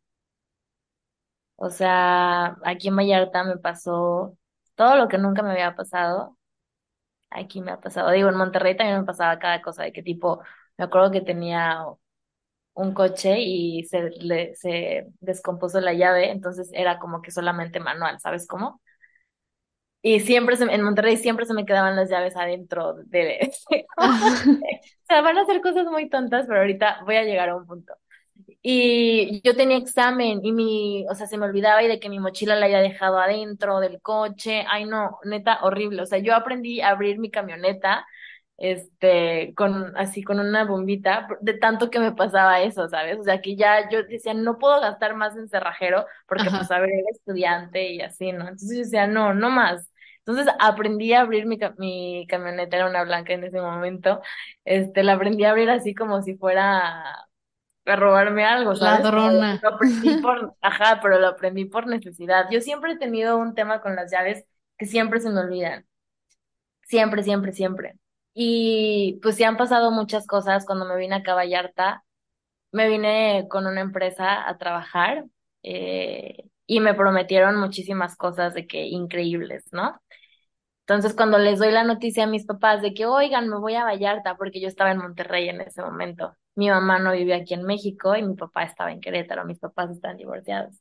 [1.56, 4.36] O sea, aquí en Vallarta me pasó
[4.74, 6.36] todo lo que nunca me había pasado.
[7.30, 8.10] Aquí me ha pasado.
[8.12, 10.42] Digo, en Monterrey también me pasaba cada cosa, de que tipo,
[10.78, 11.84] me acuerdo que tenía
[12.74, 18.20] un coche y se, le, se descompuso la llave, entonces era como que solamente manual,
[18.20, 18.80] ¿sabes cómo?
[20.02, 23.52] Y siempre se, en Monterrey siempre se me quedaban las llaves adentro de...
[23.96, 27.66] O sea, van a ser cosas muy tontas, pero ahorita voy a llegar a un
[27.66, 27.92] punto.
[28.62, 32.20] Y yo tenía examen y mi, o sea, se me olvidaba y de que mi
[32.20, 34.64] mochila la había dejado adentro del coche.
[34.68, 36.02] Ay, no, neta, horrible.
[36.02, 38.06] O sea, yo aprendí a abrir mi camioneta,
[38.58, 43.18] este, con, así con una bombita, de tanto que me pasaba eso, ¿sabes?
[43.18, 46.78] O sea, que ya yo decía, no puedo gastar más en cerrajero porque, pues, a
[46.80, 48.42] ver, era estudiante y así, ¿no?
[48.42, 49.91] Entonces yo decía, no, no más.
[50.24, 54.20] Entonces aprendí a abrir mi, mi camioneta, era una blanca en ese momento,
[54.64, 57.26] este, la aprendí a abrir así como si fuera
[57.84, 59.04] a robarme algo, ¿sabes?
[59.04, 59.58] Ladrona.
[59.62, 62.46] lo aprendí por, ajá, pero lo aprendí por necesidad.
[62.50, 64.44] Yo siempre he tenido un tema con las llaves
[64.78, 65.86] que siempre se me olvidan.
[66.82, 67.94] Siempre, siempre, siempre.
[68.34, 70.64] Y pues sí han pasado muchas cosas.
[70.66, 72.04] Cuando me vine acá a Vallarta,
[72.70, 75.24] me vine con una empresa a trabajar
[75.62, 80.00] eh, y me prometieron muchísimas cosas de que increíbles, ¿no?
[80.82, 83.84] Entonces, cuando les doy la noticia a mis papás de que, oigan, me voy a
[83.84, 86.34] Vallarta, porque yo estaba en Monterrey en ese momento.
[86.54, 89.90] Mi mamá no vivía aquí en México y mi papá estaba en Querétaro, mis papás
[89.90, 90.74] están divorciados.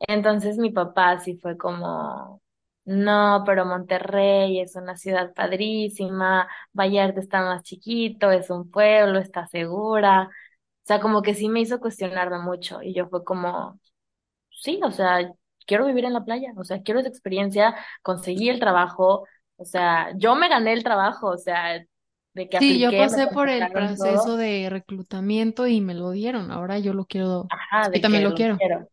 [0.00, 2.42] Entonces, mi papá sí fue como,
[2.84, 9.46] no, pero Monterrey es una ciudad padrísima, Vallarta está más chiquito, es un pueblo, está
[9.48, 10.24] segura.
[10.84, 13.80] O sea, como que sí me hizo cuestionarme mucho y yo fue como,
[14.56, 15.32] sí, o sea,
[15.66, 20.12] quiero vivir en la playa, o sea, quiero esa experiencia, conseguí el trabajo, o sea,
[20.16, 21.84] yo me gané el trabajo, o sea,
[22.34, 26.10] de que Sí, yo apliqué, pasé por el proceso todo, de reclutamiento y me lo
[26.12, 26.50] dieron.
[26.50, 28.56] Ahora yo lo quiero, ajá, yo de también que lo quiero.
[28.58, 28.88] quiero.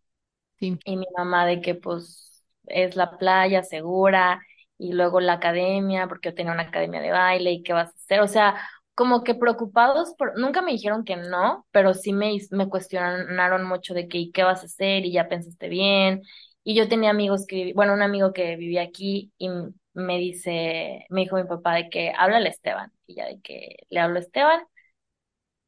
[0.59, 0.79] Sí.
[0.85, 4.41] Y mi mamá de que pues es la playa segura
[4.77, 7.93] y luego la academia, porque yo tenía una academia de baile y qué vas a
[7.95, 8.55] hacer, o sea,
[9.01, 13.95] como que preocupados, por, nunca me dijeron que no, pero sí me, me cuestionaron mucho
[13.95, 15.05] de que ¿y qué vas a hacer?
[15.05, 16.21] Y ya pensaste bien.
[16.63, 19.49] Y yo tenía amigos que, bueno, un amigo que vivía aquí y
[19.93, 22.91] me dice, me dijo mi papá de que háblale a Esteban.
[23.07, 24.61] Y ya de que le hablo a Esteban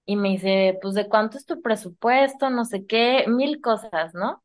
[0.06, 4.44] y me dice, pues de cuánto es tu presupuesto, no sé qué, mil cosas, ¿no?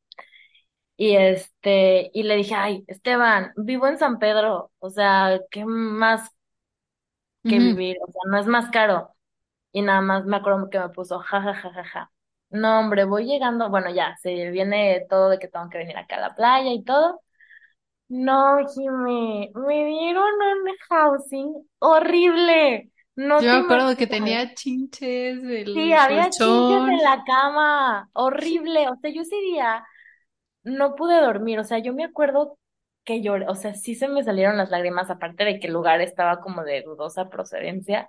[0.97, 6.31] Y este, y le dije, ay, Esteban, vivo en San Pedro, o sea, ¿qué más
[7.47, 7.97] que vivir?
[8.07, 9.15] O sea, no es más caro.
[9.73, 12.13] Y nada más me acuerdo que me puso, ja, ja, ja, ja, ja.
[12.51, 16.17] No, hombre, voy llegando, bueno, ya, se viene todo de que tengo que venir acá
[16.17, 17.21] a la playa y todo.
[18.09, 22.91] No, Jimé, me dieron un housing horrible.
[23.17, 28.09] No Yo me acuerdo que tenía chinches, Sí, el había chinches en la cama.
[28.15, 28.89] Horrible.
[28.89, 29.85] O sea, yo ese día
[30.63, 31.59] no pude dormir.
[31.59, 32.58] O sea, yo me acuerdo
[33.09, 33.47] que lloré.
[33.49, 36.65] O sea, sí se me salieron las lágrimas, aparte de que el lugar estaba como
[36.65, 38.09] de dudosa procedencia.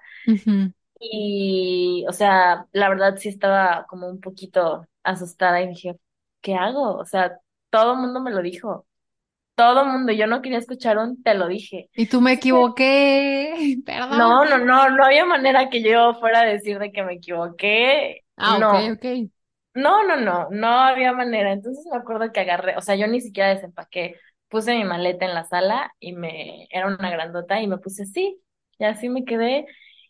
[1.00, 5.98] Y, o sea, la verdad sí estaba como un poquito asustada y dije,
[6.42, 6.98] ¿qué hago?
[6.98, 8.86] O sea, todo el mundo me lo dijo.
[9.56, 10.14] Todo el mundo.
[10.14, 11.90] Yo no quería escuchar un te lo dije.
[11.96, 13.78] Y tú me equivoqué,
[14.10, 14.90] No, no, no, perdóname.
[14.90, 18.22] no había manera que yo fuera a decir de que me equivoqué.
[18.38, 19.06] Ah, ok, No, ok.
[19.76, 21.54] no, no, no, no había manera.
[21.54, 24.16] Entonces me acuerdo que agarré, o sea, yo ni siquiera desempaqué,
[24.50, 28.42] puse mi maleta en la sala y me, era una grandota y me puse así,
[28.78, 29.66] y así me quedé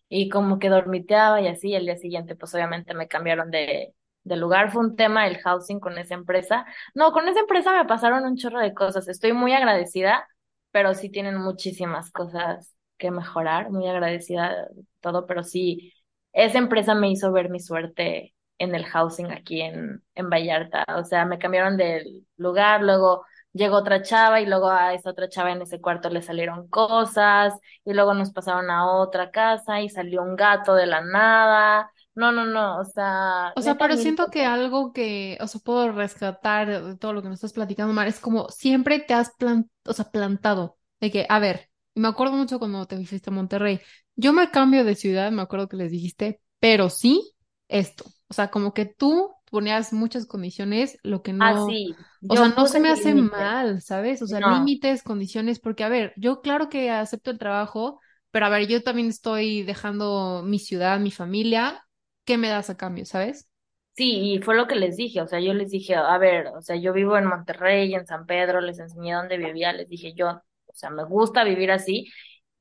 [0.10, 4.36] y como que dormiteaba y así, y día siguiente pues obviamente me cambiaron de, de
[4.38, 4.72] lugar.
[4.72, 6.66] Fue un tema el housing con esa empresa.
[6.96, 9.08] No, con esa empresa me pasaron un chorro de cosas.
[9.08, 10.28] Estoy muy agradecida,
[10.72, 15.94] pero sí tienen muchísimas cosas que mejorar, muy agradecida de todo, pero sí,
[16.34, 20.86] esa empresa me hizo ver mi suerte en el housing aquí en, en Vallarta.
[20.98, 23.26] O sea, me cambiaron del lugar, luego
[23.60, 27.54] llegó otra chava y luego a esa otra chava en ese cuarto le salieron cosas
[27.86, 31.92] y luego nos pasaron a otra casa y salió un gato de la nada.
[32.16, 35.92] No, no, no, o sea, O sea, pero siento que algo que, o sea, puedo
[35.92, 39.70] rescatar de todo lo que me estás platicando, Mar, es como siempre te has plan,
[39.86, 40.78] o sea, plantado.
[41.00, 43.80] De que, a ver, me acuerdo mucho cuando te fuiste a Monterrey.
[44.16, 47.34] Yo me cambio de ciudad, me acuerdo que les dijiste, pero sí
[47.70, 48.06] esto.
[48.28, 52.50] O sea, como que tú ponías muchas condiciones, lo que Ah, no, sí, o sea,
[52.50, 54.22] no se me hace mal, ¿sabes?
[54.22, 54.46] O sea, No.
[54.46, 58.00] límites, condiciones, porque, a ver, yo claro que acepto el trabajo,
[58.32, 61.86] pero a ver, yo también estoy dejando mi ciudad, mi familia.
[62.26, 63.50] ¿Qué me das a cambio, sabes?
[63.96, 66.62] Sí, y fue lo que les dije, o sea, yo les dije, a ver, o
[66.62, 70.42] sea, yo vivo en Monterrey, en San Pedro, les enseñé dónde vivía, les dije yo,
[70.68, 72.08] o sea, me gusta vivir así,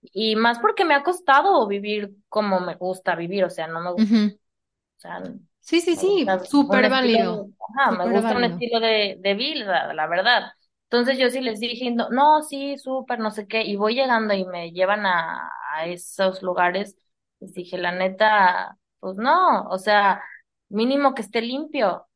[0.02, 3.90] y más porque me ha costado vivir como me gusta vivir, o sea, no me,
[3.90, 4.38] o Ujú.
[4.98, 5.22] sea,
[5.68, 9.92] Sí, sí, me sí, súper válido, ajá, me súper gusta un estilo de, de vida,
[9.94, 10.44] la verdad.
[10.84, 14.32] Entonces yo sí les dije, no, no, sí, súper, no sé qué, y voy llegando
[14.34, 16.96] y me llevan a, a esos lugares,
[17.40, 20.22] les dije, la neta, pues no, o sea,
[20.70, 22.06] mínimo que esté limpio.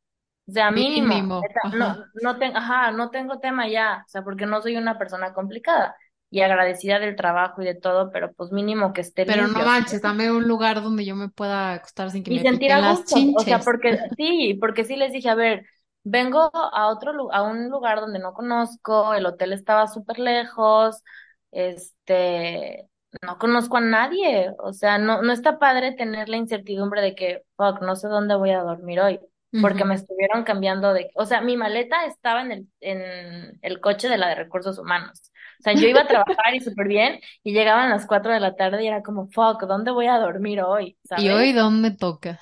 [0.47, 4.23] O sea, mínimo, Mínimo, neta, no, no tengo, ajá, no tengo tema ya, o sea,
[4.23, 5.95] porque no soy una persona complicada
[6.33, 10.01] y agradecida del trabajo y de todo, pero pues mínimo que esté Pero no manches,
[10.01, 12.81] dame un lugar donde yo me pueda acostar sin que Y me sentir a piquen
[12.81, 13.63] las gusto, o sea, chinches.
[13.63, 15.67] porque sí, porque sí les dije, a ver,
[16.03, 21.03] vengo a otro a un lugar donde no conozco, el hotel estaba súper lejos,
[21.51, 22.89] este,
[23.21, 27.43] no conozco a nadie, o sea, no, no está padre tener la incertidumbre de que,
[27.57, 29.19] fuck, no sé dónde voy a dormir hoy,
[29.61, 34.09] porque me estuvieron cambiando de, o sea, mi maleta estaba en el, en el coche
[34.09, 35.29] de la de recursos humanos.
[35.63, 38.57] O sea, yo iba a trabajar y súper bien, y llegaban las cuatro de la
[38.57, 40.97] tarde y era como, fuck, ¿dónde voy a dormir hoy?
[41.17, 42.37] ¿Y hoy dónde toca?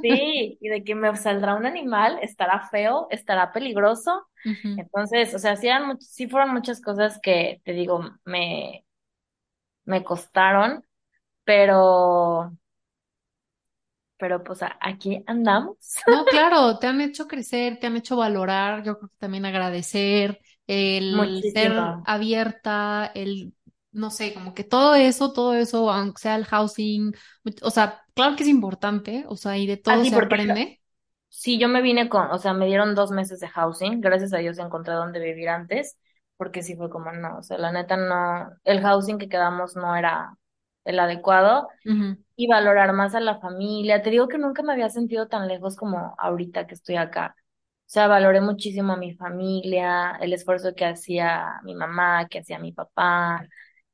[0.00, 4.26] Sí, y de que me saldrá un animal, estará feo, estará peligroso.
[4.42, 8.86] Entonces, o sea, sí, eran sí fueron muchas cosas que, te digo, me,
[9.84, 10.82] me costaron,
[11.44, 12.56] pero,
[14.16, 15.76] pero pues aquí andamos.
[16.06, 20.40] No, claro, te han hecho crecer, te han hecho valorar, yo creo que también agradecer,
[20.66, 23.54] el ser abierta, el,
[23.92, 27.12] no sé, como que todo eso, todo eso, aunque sea el housing,
[27.62, 30.80] o sea, claro que es importante, o sea, y de todo Así se aprende.
[31.28, 34.38] sí, yo me vine con, o sea, me dieron dos meses de housing, gracias a
[34.38, 35.98] Dios encontré dónde vivir antes,
[36.36, 39.94] porque sí fue como, no, o sea, la neta no, el housing que quedamos no
[39.96, 40.36] era
[40.84, 41.68] el adecuado.
[42.36, 44.02] Y valorar más a la familia.
[44.02, 47.36] Te digo que nunca me había sentido tan lejos como ahorita que estoy acá.
[47.92, 52.58] O sea, valoré muchísimo a mi familia, el esfuerzo que hacía mi mamá, que hacía
[52.58, 53.46] mi papá,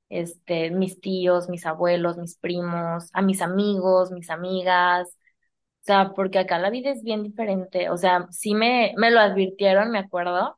[0.09, 5.09] este, mis tíos, mis abuelos, mis primos, a mis amigos, mis amigas.
[5.09, 7.91] O sea, porque acá la vida es bien diferente.
[7.91, 10.57] O sea, sí me, me lo advirtieron, me acuerdo.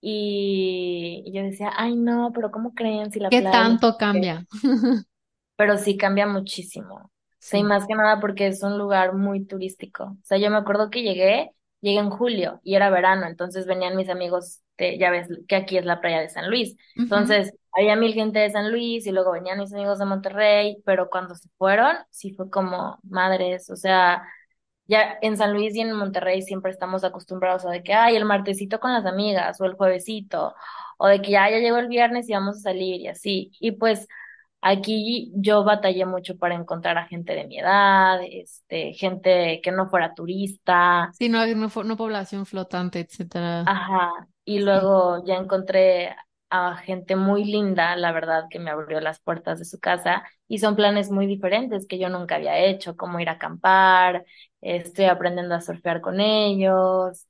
[0.00, 3.52] Y, yo decía, ay no, pero ¿cómo creen si la ¿Qué playa?
[3.52, 4.44] tanto cambia?
[5.54, 6.96] pero sí cambia muchísimo.
[6.96, 7.68] O sea, y Sí.
[7.68, 10.06] más que nada porque es un lugar muy turístico.
[10.06, 11.52] O sea, yo me acuerdo que llegué,
[11.82, 15.76] llegué en julio y era verano, entonces venían mis amigos, de, ya ves que aquí
[15.76, 16.76] es la playa de San Luis.
[16.96, 21.10] Entonces, había mil gente de San Luis y luego venían mis amigos de Monterrey, pero
[21.10, 24.22] cuando se fueron, sí fue como madres, o sea,
[24.86, 28.24] ya en San Luis y en Monterrey siempre estamos acostumbrados a de que, ay, el
[28.24, 30.54] martesito con las amigas o el juevesito,
[30.98, 33.52] o de que ya, ya llegó el viernes y vamos a salir y así.
[33.60, 34.06] Y pues
[34.62, 39.88] Aquí yo batallé mucho para encontrar a gente de mi edad, este, gente que no
[39.90, 43.64] fuera turista, Sí, no, no, no población flotante, etcétera.
[43.64, 44.10] ajá,
[44.44, 46.14] y luego ya encontré
[46.50, 50.58] a gente muy linda, la verdad, que me abrió las puertas de su casa y
[50.58, 54.24] son planes muy diferentes que yo nunca había hecho, como ir a acampar,
[54.60, 57.26] estoy aprendiendo a surfear con ellos,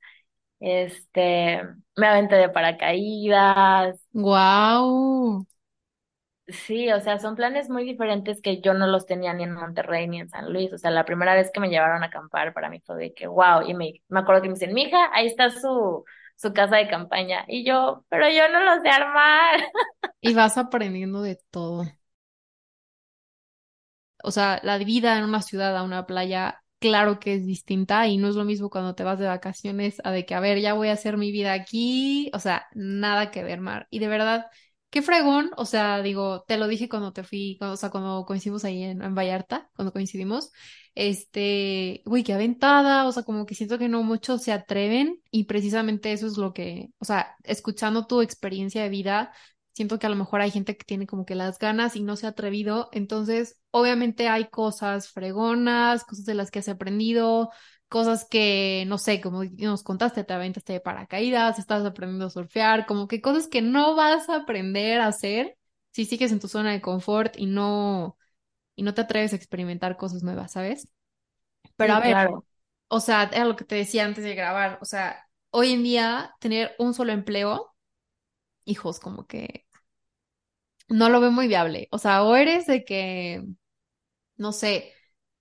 [0.59, 1.61] este,
[1.97, 5.45] me aventé de paracaídas, Wow.
[6.47, 10.07] Sí, o sea, son planes muy diferentes que yo no los tenía ni en Monterrey
[10.09, 10.73] ni en San Luis.
[10.73, 13.27] O sea, la primera vez que me llevaron a acampar para mí fue de que,
[13.27, 16.03] wow, y me, me acuerdo que me dicen, mija, ahí está su,
[16.35, 17.45] su casa de campaña.
[17.47, 19.61] Y yo, pero yo no lo sé armar.
[20.21, 21.85] Y vas aprendiendo de todo.
[24.23, 28.17] O sea, la vida en una ciudad a una playa, claro que es distinta y
[28.17, 30.73] no es lo mismo cuando te vas de vacaciones a de que, a ver, ya
[30.73, 32.31] voy a hacer mi vida aquí.
[32.33, 33.87] O sea, nada que ver, Mar.
[33.89, 34.45] Y de verdad,
[34.93, 35.49] qué fregón.
[35.57, 39.01] O sea, digo, te lo dije cuando te fui, o sea, cuando coincidimos ahí en,
[39.01, 40.51] en Vallarta, cuando coincidimos.
[40.93, 43.07] Este, uy, qué aventada.
[43.07, 46.53] O sea, como que siento que no muchos se atreven y precisamente eso es lo
[46.53, 49.33] que, o sea, escuchando tu experiencia de vida
[49.73, 52.15] Siento que a lo mejor hay gente que tiene como que las ganas y no
[52.15, 52.89] se ha atrevido.
[52.91, 57.49] Entonces, obviamente hay cosas fregonas, cosas de las que has aprendido,
[57.93, 62.87] cosas que, no sé, como nos contaste, te aventaste de paracaídas, estás aprendiendo a surfear,
[62.87, 65.59] como que cosas que no vas a aprender a hacer
[65.91, 68.17] si sigues en tu zona de confort y no,
[68.75, 70.87] y no te atreves a experimentar cosas nuevas, ¿sabes?
[71.75, 72.47] Pero a ver, claro.
[72.87, 76.33] o sea, era lo que te decía antes de grabar, o sea, hoy en día
[76.39, 77.75] tener un solo empleo,
[78.65, 79.67] hijos, como que
[80.87, 81.89] no lo veo muy viable.
[81.91, 83.43] O sea, o eres de que,
[84.37, 84.93] no sé,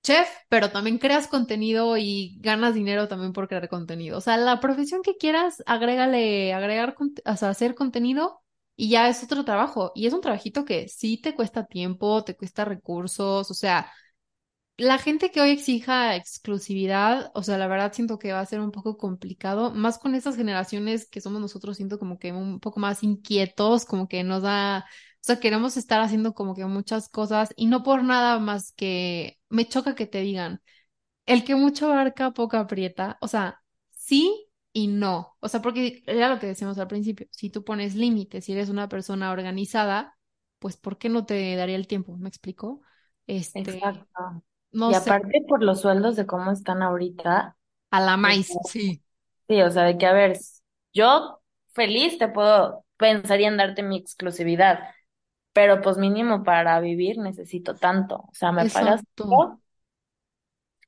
[0.02, 4.18] chef, pero también creas contenido y ganas dinero también por crear contenido.
[4.18, 6.94] O sea, la profesión que quieras, agrégale, agregar,
[7.24, 8.40] hacer contenido
[8.76, 9.92] y ya es otro trabajo.
[9.94, 13.90] Y es un trabajito que sí te cuesta tiempo, te cuesta recursos, o sea.
[14.78, 18.58] La gente que hoy exija exclusividad, o sea, la verdad siento que va a ser
[18.60, 22.80] un poco complicado, más con estas generaciones que somos nosotros, siento como que un poco
[22.80, 24.86] más inquietos, como que nos da,
[25.24, 29.66] sea, queremos estar haciendo como que muchas cosas y no por nada más que me
[29.68, 30.62] choca que te digan,
[31.26, 36.28] el que mucho abarca, poco aprieta, o sea, sí y no, o sea, porque era
[36.30, 40.18] lo que decíamos al principio, si tú pones límites, si eres una persona organizada,
[40.58, 42.16] pues ¿por qué no te daría el tiempo?
[42.16, 42.82] ¿Me explico?
[43.26, 44.42] Este, Exacto.
[44.72, 45.14] no Y sé.
[45.14, 47.56] aparte por los sueldos de cómo están ahorita,
[47.92, 49.02] A la o maíz, sí.
[49.48, 50.38] sí, o sea, de que, a ver,
[50.92, 51.40] yo
[51.74, 54.80] feliz te puedo, pensaría en darte mi exclusividad,
[55.52, 58.16] pero pues mínimo para vivir necesito tanto.
[58.16, 59.24] O sea, ¿me pagas esto?
[59.24, 59.58] O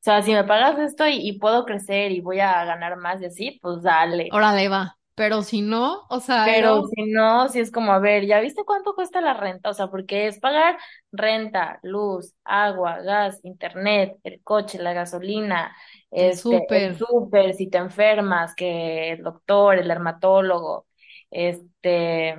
[0.01, 3.27] sea, si me pagas esto y, y puedo crecer y voy a ganar más y
[3.27, 4.29] así, pues dale.
[4.33, 4.99] Órale, va.
[5.17, 8.65] Pero si no, o sea, Pero si no, si es como, a ver, ¿ya viste
[8.65, 9.71] cuánto cuesta la renta?
[9.71, 10.77] O sea, porque es pagar
[11.12, 15.75] renta, luz, agua, gas, internet, el coche, la gasolina,
[16.11, 20.89] el este, súper, súper, si te enfermas, que el doctor, el dermatólogo,
[21.31, 22.37] este,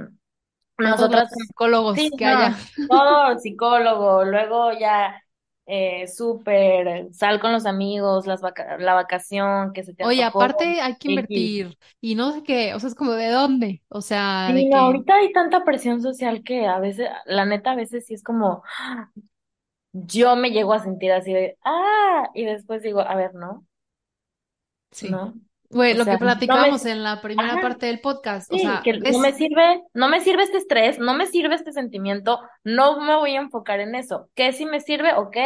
[0.78, 1.30] nosotras,
[1.94, 2.56] sí, psicólogos que haya.
[2.88, 5.22] todo psicólogo, luego ya
[5.66, 10.24] eh, súper, sal con los amigos, las vaca- la vacación que se te Oye, antojó,
[10.24, 14.02] aparte hay que invertir y no sé qué, o sea, es como de dónde, o
[14.02, 17.72] sea, de Sí, no, que, ahorita hay tanta presión social que a veces, la neta,
[17.72, 18.64] a veces sí es como,
[19.94, 23.66] yo me llego a sentir así de, ah, y después digo, a ver, no,
[24.92, 25.22] sí.
[25.22, 28.00] no, Güey, o lo sea, que no me, platicábamos en la primera ajá, parte del
[28.02, 31.56] podcast, o sea, que no me sirve, no me sirve este estrés, no me sirve
[31.56, 34.30] este sentimiento, no me voy a enfocar en eso.
[34.36, 35.14] ¿Qué sí me sirve?
[35.16, 35.38] Ok,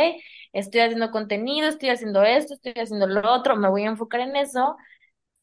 [0.53, 4.35] estoy haciendo contenido, estoy haciendo esto, estoy haciendo lo otro, me voy a enfocar en
[4.35, 4.75] eso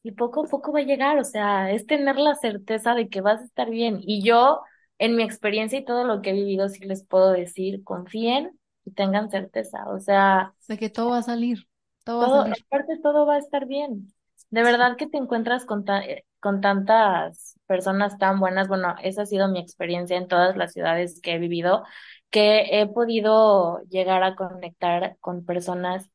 [0.03, 3.21] Y poco a poco va a llegar, o sea, es tener la certeza de que
[3.21, 3.99] vas a estar bien.
[4.01, 4.61] Y yo,
[4.99, 8.91] en mi experiencia y todo lo que he vivido, sí les puedo decir, confíen y
[8.93, 9.85] tengan certeza.
[9.89, 11.67] O sea, de que todo va a salir,
[12.03, 12.65] todo va a todo, salir.
[12.67, 14.13] aparte todo va a estar bien.
[14.49, 18.67] De verdad que te encuentras con, ta- eh, con tantas personas tan buenas.
[18.69, 21.83] Bueno, esa ha sido mi experiencia en todas las ciudades que he vivido,
[22.29, 26.09] que he podido llegar a conectar con personas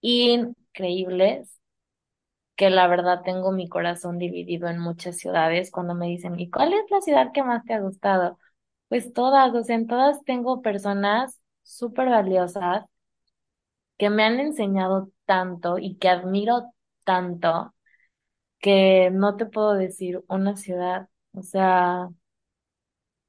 [0.00, 1.58] increíbles
[2.56, 6.72] que la verdad tengo mi corazón dividido en muchas ciudades cuando me dicen, ¿y cuál
[6.74, 8.38] es la ciudad que más te ha gustado?
[8.88, 12.84] Pues todas, o sea, en todas tengo personas súper valiosas
[13.98, 16.72] que me han enseñado tanto y que admiro
[17.04, 17.74] tanto
[18.60, 22.08] que no te puedo decir una ciudad, o sea,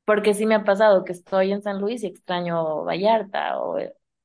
[0.05, 3.77] porque sí me ha pasado que estoy en San Luis y extraño Vallarta, o,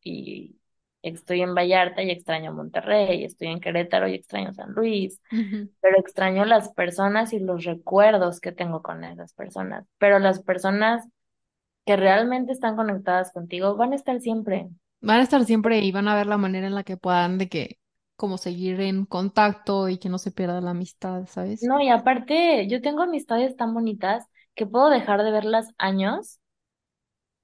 [0.03, 0.57] y
[1.03, 5.21] estoy en Vallarta y extraño Monterrey, estoy en Querétaro y extraño San Luis.
[5.31, 9.87] Pero extraño las personas y los recuerdos que tengo con esas personas.
[9.99, 11.07] Pero las personas
[11.85, 14.69] que realmente están conectadas contigo, van a estar siempre.
[15.01, 17.49] Van a estar siempre y van a ver la manera en la que puedan de
[17.49, 17.79] que,
[18.17, 21.71] como seguir en contacto y que no se pierda la amistad, ¿sabes?
[21.71, 26.41] No, y aparte, yo tengo amistades tan bonitas que puedo dejar de verlas años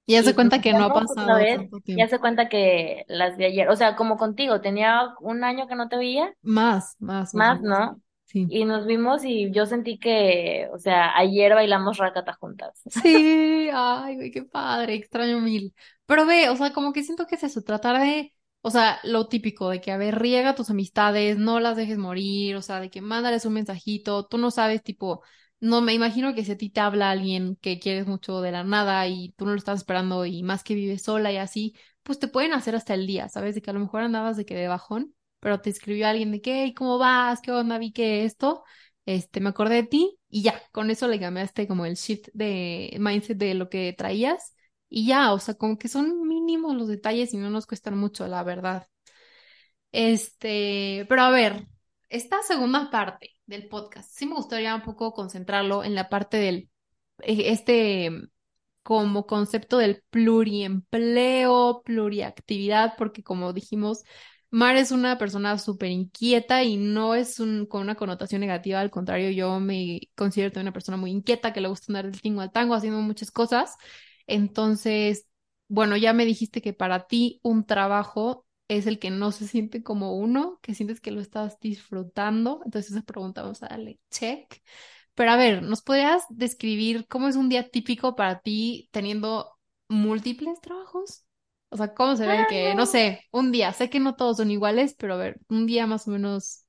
[0.05, 2.09] Y ya se y cuenta que no ha otra pasado vez, tanto ya tiempo.
[2.09, 3.69] se cuenta que las vi ayer.
[3.69, 7.61] O sea, como contigo, tenía un año que no te veía, Más, más, más, más.
[7.61, 8.01] ¿no?
[8.25, 8.47] Sí.
[8.47, 12.81] Y nos vimos y yo sentí que, o sea, ayer bailamos rakata juntas.
[12.87, 15.73] Sí, ay, güey, qué padre, extraño mil.
[16.05, 19.27] Pero ve, o sea, como que siento que es eso, tratar de, o sea, lo
[19.27, 22.89] típico de que, a ver, riega tus amistades, no las dejes morir, o sea, de
[22.89, 25.23] que mándales un mensajito, tú no sabes, tipo,
[25.59, 28.63] no me imagino que si a ti te habla alguien que quieres mucho de la
[28.63, 32.19] nada y tú no lo estás esperando y más que vives sola y así, pues
[32.19, 33.55] te pueden hacer hasta el día, ¿sabes?
[33.55, 36.41] De que a lo mejor andabas de que de bajón, pero te escribió alguien de
[36.41, 37.41] que, "Hey, ¿cómo vas?
[37.41, 37.77] ¿Qué onda?
[37.77, 38.63] Vi que esto
[39.05, 42.95] este, me acordé de ti y ya, con eso le cambiaste como el shift de
[42.99, 44.55] mindset de lo que traías
[44.91, 48.27] y ya, o sea, como que son mínimos los detalles y no nos cuestan mucho,
[48.27, 48.87] la verdad.
[49.91, 51.67] Este, pero a ver,
[52.09, 56.69] esta segunda parte del podcast, sí me gustaría un poco concentrarlo en la parte del,
[57.23, 58.11] eh, este,
[58.83, 64.03] como concepto del pluriempleo, pluriactividad, porque como dijimos,
[64.49, 68.91] Mar es una persona súper inquieta y no es un, con una connotación negativa, al
[68.91, 72.51] contrario, yo me considero una persona muy inquieta que le gusta andar del tingo al
[72.51, 73.77] tango haciendo muchas cosas.
[74.33, 75.27] Entonces,
[75.67, 79.83] bueno, ya me dijiste que para ti un trabajo es el que no se siente
[79.83, 82.61] como uno, que sientes que lo estás disfrutando.
[82.65, 84.61] Entonces, esa pregunta vamos a darle check.
[85.13, 89.51] Pero a ver, ¿nos podrías describir cómo es un día típico para ti teniendo
[89.89, 91.25] múltiples trabajos?
[91.69, 94.51] O sea, ¿cómo se ve que, no sé, un día, sé que no todos son
[94.51, 96.65] iguales, pero a ver, un día más o menos,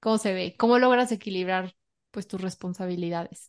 [0.00, 0.56] ¿cómo se ve?
[0.58, 1.74] ¿Cómo logras equilibrar
[2.10, 3.48] pues tus responsabilidades?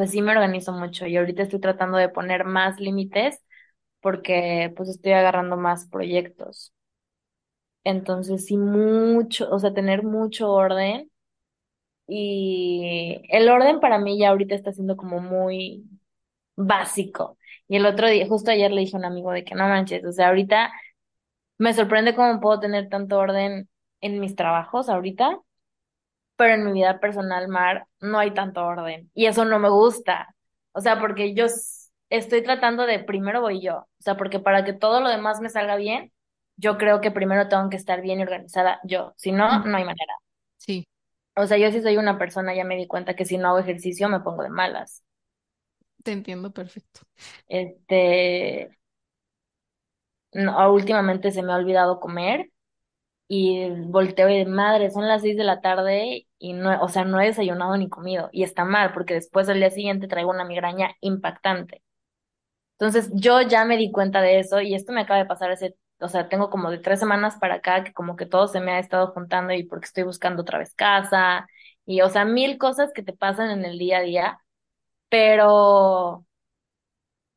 [0.00, 3.44] Pues sí me organizo mucho y ahorita estoy tratando de poner más límites
[4.00, 6.72] porque pues estoy agarrando más proyectos.
[7.84, 11.10] Entonces sí mucho, o sea, tener mucho orden
[12.08, 15.84] y el orden para mí ya ahorita está siendo como muy
[16.56, 17.38] básico.
[17.68, 20.04] Y el otro día, justo ayer le dije a un amigo de que no manches,
[20.06, 20.72] o sea, ahorita
[21.58, 23.68] me sorprende cómo puedo tener tanto orden
[24.02, 25.38] en mis trabajos ahorita,
[26.40, 29.10] pero en mi vida personal, Mar, no hay tanto orden.
[29.12, 30.34] Y eso no me gusta.
[30.72, 31.44] O sea, porque yo
[32.08, 33.76] estoy tratando de primero voy yo.
[33.80, 36.12] O sea, porque para que todo lo demás me salga bien,
[36.56, 39.12] yo creo que primero tengo que estar bien organizada yo.
[39.18, 40.14] Si no, no hay manera.
[40.58, 40.86] Sí,
[41.34, 43.58] O sea, yo sí soy una persona, ya me di cuenta que si no hago
[43.58, 45.02] ejercicio me pongo de malas.
[46.02, 47.00] te entiendo perfecto.
[47.48, 48.70] Este,
[50.32, 52.50] no, últimamente se me ha olvidado comer
[53.28, 57.04] y volteo y de madre, son las seis de la tarde y no, o sea,
[57.06, 60.46] no he desayunado ni comido y está mal porque después al día siguiente traigo una
[60.46, 61.84] migraña impactante.
[62.78, 65.76] Entonces yo ya me di cuenta de eso y esto me acaba de pasar ese,
[66.00, 68.72] o sea, tengo como de tres semanas para acá que como que todo se me
[68.72, 71.46] ha estado juntando y porque estoy buscando otra vez casa
[71.86, 74.40] y, o sea, mil cosas que te pasan en el día a día,
[75.10, 76.26] pero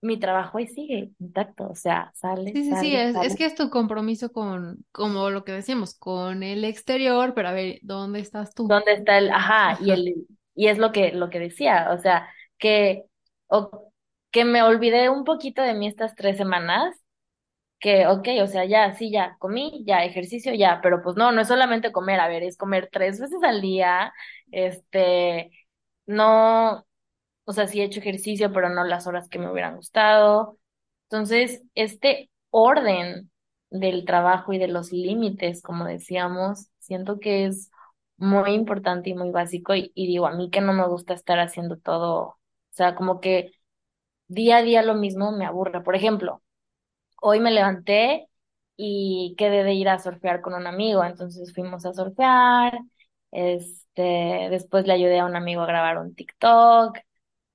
[0.04, 3.36] mi trabajo ahí sigue intacto, o sea, sale, Sí, sí, sí, sale, es, es sale.
[3.36, 7.80] que es tu compromiso con, como lo que decíamos, con el exterior, pero a ver,
[7.82, 8.68] ¿dónde estás tú?
[8.68, 12.28] ¿Dónde está el, ajá, y el, y es lo que, lo que decía, o sea,
[12.60, 13.06] que,
[13.47, 13.91] o,
[14.32, 16.95] que me olvidé un poquito de mí estas tres semanas,
[17.80, 21.41] que, ok, o sea, ya, sí, ya, comí, ya, ejercicio, ya, pero pues no, no
[21.41, 24.14] es solamente comer, a ver, es comer tres veces al día,
[24.51, 25.51] este,
[26.06, 26.86] no,
[27.46, 30.58] o sea, sí he hecho ejercicio, pero no las horas que me hubieran gustado.
[31.10, 33.32] Entonces, este orden
[33.70, 37.72] del trabajo y de los límites, como decíamos, siento que es
[38.18, 39.76] muy importante y muy básico.
[39.76, 42.38] Y, y digo, a mí que no me gusta estar haciendo todo, o
[42.72, 43.52] sea, como que
[44.28, 45.82] día a día lo mismo me aburre.
[45.84, 46.44] Por ejemplo,
[47.22, 48.28] hoy me levanté
[48.76, 52.80] y quedé de ir a surfear con un amigo, entonces fuimos a surfear.
[53.32, 54.04] Este,
[54.52, 56.98] después le ayudé a un amigo a grabar un TikTok.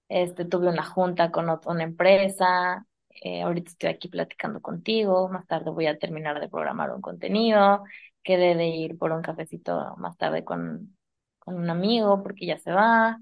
[0.09, 5.46] Este, tuve una junta con ot- una empresa, eh, ahorita estoy aquí platicando contigo, más
[5.46, 7.84] tarde voy a terminar de programar un contenido,
[8.22, 10.96] quedé de ir por un cafecito más tarde con,
[11.38, 13.18] con un amigo porque ya se va,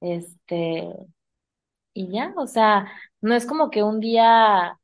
[0.00, 0.88] este,
[1.94, 2.86] y ya, o sea,
[3.20, 4.78] no es como que un día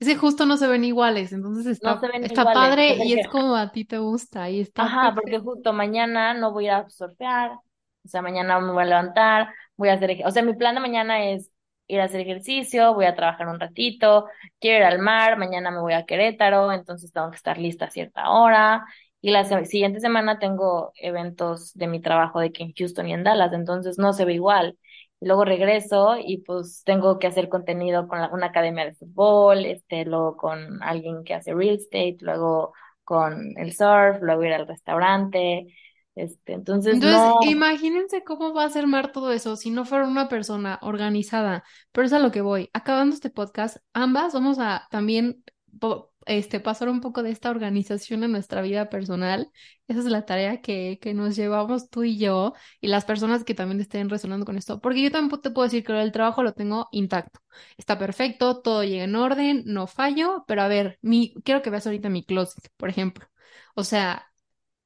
[0.00, 2.96] Es que justo no se ven iguales, entonces no está, se ven está iguales, padre
[2.96, 6.68] y es como a ti te gusta y está Ajá, porque justo mañana no voy
[6.68, 10.54] a surfear, o sea, mañana me voy a levantar, voy a hacer, o sea, mi
[10.54, 11.50] plan de mañana es
[11.86, 14.26] ir a hacer ejercicio, voy a trabajar un ratito,
[14.60, 17.90] quiero ir al mar, mañana me voy a Querétaro, entonces tengo que estar lista a
[17.90, 18.84] cierta hora,
[19.20, 23.24] y la siguiente semana tengo eventos de mi trabajo de que en Houston y en
[23.24, 24.78] Dallas, entonces no se ve igual.
[25.20, 30.04] luego regreso y pues tengo que hacer contenido con la- una academia de fútbol, este,
[30.04, 32.72] luego con alguien que hace real estate, luego
[33.04, 35.66] con el surf, luego ir al restaurante,
[36.14, 40.06] este, entonces Entonces, no, imagínense cómo va a ser Mar todo eso si no fuera
[40.06, 41.64] una persona organizada.
[41.92, 42.70] Pero es a lo que voy.
[42.72, 45.42] Acabando este podcast, ambas vamos a también
[46.26, 49.50] este, pasar un poco de esta organización en nuestra vida personal.
[49.88, 53.54] Esa es la tarea que, que nos llevamos tú y yo y las personas que
[53.54, 54.80] también estén resonando con esto.
[54.80, 57.40] Porque yo tampoco te puedo decir que el trabajo lo tengo intacto.
[57.76, 60.44] Está perfecto, todo llega en orden, no fallo.
[60.46, 63.26] Pero a ver, mi, quiero que veas ahorita mi closet, por ejemplo.
[63.74, 64.26] O sea...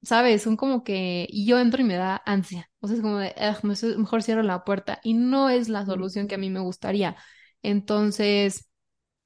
[0.02, 0.42] ¿sabes?
[0.42, 2.70] Son como que, y yo entro y me da ansia.
[2.80, 5.00] O sea, es como de, "Ugh, me su- mejor cierro la puerta.
[5.02, 7.16] Y no es la solución que a mí me gustaría.
[7.62, 8.68] Entonces,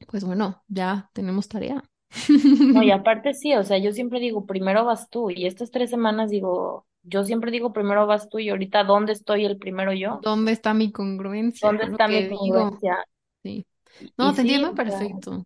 [0.09, 1.83] pues bueno, ya tenemos tarea.
[2.71, 5.91] no, y aparte sí, o sea, yo siempre digo, primero vas tú, y estas tres
[5.91, 10.27] semanas digo, yo siempre digo, primero vas tú, y ahorita, ¿dónde estoy el primero yo?
[10.27, 12.83] ¿Dónde está mi congruencia ¿Dónde está mi digo?
[13.07, 13.07] congruencia?
[13.43, 13.67] Sí.
[14.19, 15.45] No, y te sí, entiendo perfecto.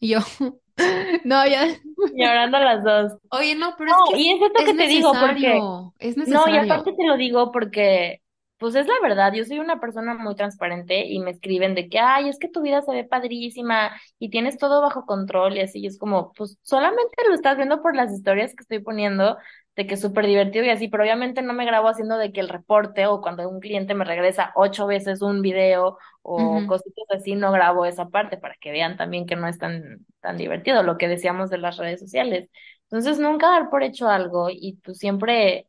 [0.00, 0.20] Y yo,
[1.24, 1.66] no, ya.
[2.12, 3.12] llorando las dos.
[3.30, 5.70] Oye, no, pero No, es que y es, es esto es que te digo, porque
[5.70, 6.58] necesario, es No, y necesario.
[6.58, 8.22] aparte te lo digo porque,
[8.58, 11.98] pues es la verdad, yo soy una persona muy transparente y me escriben de que,
[11.98, 15.80] ay, es que tu vida se ve padrísima y tienes todo bajo control y así,
[15.80, 19.36] y es como, pues solamente lo estás viendo por las historias que estoy poniendo,
[19.76, 22.40] de que es súper divertido y así, pero obviamente no me grabo haciendo de que
[22.40, 27.34] el reporte o cuando un cliente me regresa ocho veces un video o cositas así,
[27.34, 30.96] no grabo esa parte para que vean también que no es tan, tan divertido, lo
[30.98, 32.48] que decíamos de las redes sociales.
[32.84, 35.68] Entonces, nunca dar por hecho algo y pues siempre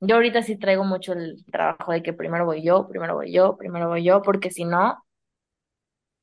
[0.00, 3.56] yo ahorita sí traigo mucho el trabajo de que primero voy yo, primero voy yo,
[3.58, 5.04] primero voy yo, porque si no,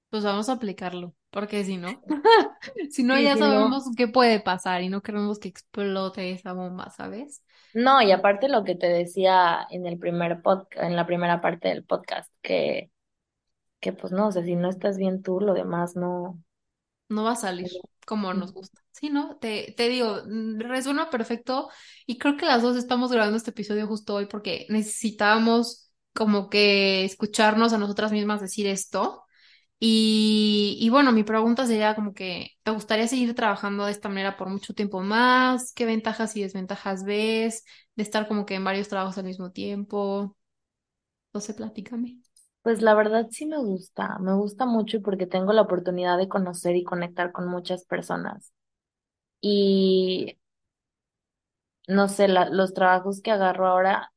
[0.09, 1.89] Pues vamos a aplicarlo, porque si no,
[2.91, 6.31] si no sí, ya si no, sabemos qué puede pasar y no queremos que explote
[6.31, 7.43] esa bomba, ¿sabes?
[7.73, 11.69] no, y aparte lo que te decía en el primer podcast, en la primera parte
[11.69, 12.91] del podcast, que,
[13.79, 16.41] que pues no, o sea, si no estás bien tú, lo demás no.
[17.09, 17.69] No va a salir
[18.07, 18.81] como nos gusta.
[18.91, 19.37] Sí, ¿no?
[19.37, 21.69] Te, te digo, mm, resuena perfecto
[22.05, 27.03] y creo que las dos estamos grabando este episodio justo hoy porque necesitábamos como que
[27.03, 29.22] escucharnos a nosotras mismas decir esto.
[29.79, 34.37] Y, y bueno, mi pregunta sería como que, ¿te gustaría seguir trabajando de esta manera
[34.37, 35.73] por mucho tiempo más?
[35.73, 37.65] ¿Qué ventajas y desventajas ves
[37.95, 40.37] de estar como que en varios trabajos al mismo tiempo?
[41.33, 42.19] No sé, platícame.
[42.61, 46.75] Pues la verdad sí me gusta, me gusta mucho porque tengo la oportunidad de conocer
[46.75, 48.53] y conectar con muchas personas.
[49.41, 50.37] Y
[51.87, 54.11] no sé, la- los trabajos que agarro ahora,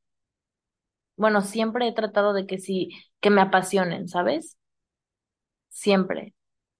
[1.15, 2.89] bueno, siempre he tratado de que sí,
[3.21, 4.57] que me apasionen, ¿sabes?
[5.83, 6.33] Siempre.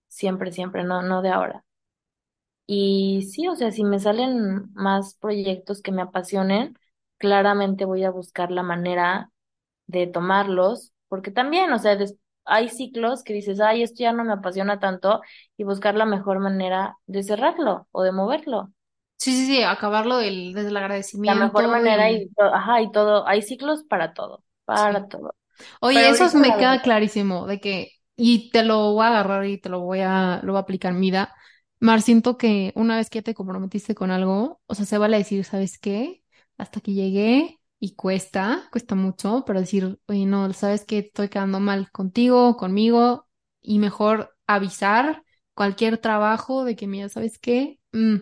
[0.10, 1.66] Siempre, siempre, no, no de ahora.
[2.66, 6.78] Y sí, o sea, si me salen más proyectos que me apasionen,
[7.18, 9.32] claramente voy a buscar la manera
[9.88, 11.98] de tomarlos, porque también, o sea,
[12.46, 15.22] hay ciclos que dices, ay, esto ya no me apasiona tanto,
[15.58, 18.74] y buscar la mejor manera de cerrarlo o de moverlo.
[19.18, 20.78] Sí, sí, sí, acabarlo del, desde el
[21.26, 24.44] La mejor agradecimiento manera y y, to- ajá, y todo, hay ciclos para todo,
[24.74, 24.90] sí.
[24.90, 25.36] para todo.
[25.82, 29.60] Oye, Pero eso me queda clarísimo, de que, y te lo voy a agarrar y
[29.60, 31.36] te lo voy a, lo voy a aplicar en mi vida.
[31.80, 35.46] Mar, siento que una vez que te comprometiste con algo, o sea, se vale decir,
[35.46, 36.24] ¿sabes qué?
[36.58, 41.00] Hasta aquí llegué y cuesta, cuesta mucho, pero decir, oye, no, ¿sabes qué?
[41.00, 43.28] Estoy quedando mal contigo, conmigo,
[43.62, 47.80] y mejor avisar cualquier trabajo de que, mira, ¿sabes qué?
[47.92, 48.18] Mm,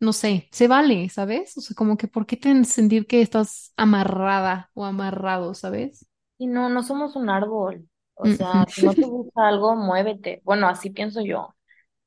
[0.00, 1.56] no sé, se vale, ¿sabes?
[1.56, 6.06] O sea, como que, ¿por qué te sentir que estás amarrada o amarrado, ¿sabes?
[6.38, 7.88] y no, no somos un árbol.
[8.14, 8.30] O Ujú.
[8.30, 10.40] sea, si no te gusta algo, muévete.
[10.44, 11.40] Bueno, así pienso yo.
[11.42, 11.54] O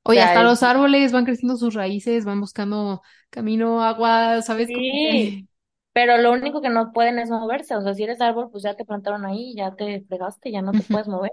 [0.03, 4.71] Oye, sea, hasta es los árboles van creciendo sus raíces, van buscando camino, agua, ¿sabes?
[4.71, 5.45] Sí, que...
[5.93, 7.75] pero lo único que no pueden es moverse.
[7.75, 10.75] O sea, si eres árbol, pues ya te plantaron ahí, ya te fregaste, ya no
[10.75, 11.31] te puedes mover.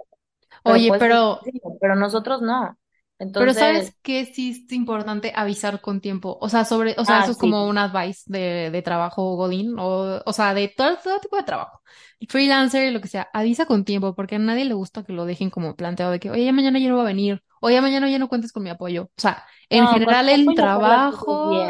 [0.64, 1.44] Pero Oye, puedes seguir pero
[1.80, 2.78] pero nosotros no.
[3.36, 6.38] Pero sabes que sí es importante avisar con tiempo.
[6.40, 7.38] O sea, sobre, o sea, ah, eso es sí.
[7.38, 11.42] como un advice de, de trabajo Godín, o, o sea, de todo, todo tipo de
[11.42, 11.80] trabajo.
[12.28, 15.50] Freelancer, lo que sea, avisa con tiempo, porque a nadie le gusta que lo dejen
[15.50, 18.08] como planteado de que, oye, ya mañana ya no va a venir, o ya mañana
[18.08, 19.04] ya no cuentes con mi apoyo.
[19.04, 21.68] O sea, en No, general cosas trabajo,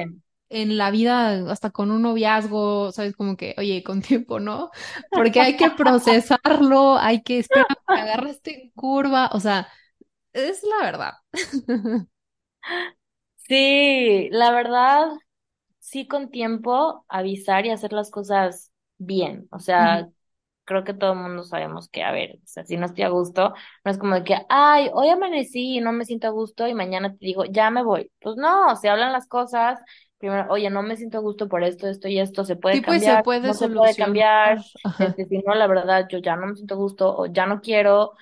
[0.50, 4.70] en la vida, hasta con un noviazgo, sabes, como que, oye, con tiempo, ¿no?
[5.12, 9.68] Porque hay que procesarlo, hay que esperar, me agarraste en curva, o sea,
[10.34, 11.12] es la verdad.
[13.36, 15.08] Sí, la verdad,
[15.80, 19.48] sí con tiempo avisar y hacer las cosas bien.
[19.52, 20.08] O sea,
[20.64, 23.10] creo que todo el mundo sabemos que, a ver, o sea, si no estoy a
[23.10, 23.54] gusto,
[23.84, 26.74] no es como de que, ay, hoy amanecí y no me siento a gusto y
[26.74, 28.10] mañana te digo, ya me voy.
[28.20, 29.80] Pues no, se hablan las cosas,
[30.18, 32.82] primero, oye, no me siento a gusto por esto, esto y esto, se puede Sí,
[32.82, 34.64] pues se cambiar, puede no se puede cambiar,
[34.98, 37.60] este, si no, la verdad, yo ya no me siento a gusto o ya no
[37.60, 38.14] quiero,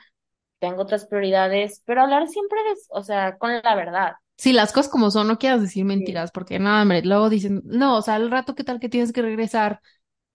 [0.62, 4.14] tengo otras prioridades, pero hablar siempre es, o sea, con la verdad.
[4.36, 5.84] Sí, las cosas como son, no quieras decir Sí.
[5.84, 9.12] mentiras, porque nada, hombre, luego dicen, no, o sea, al rato, ¿qué tal que tienes
[9.12, 9.80] que regresar?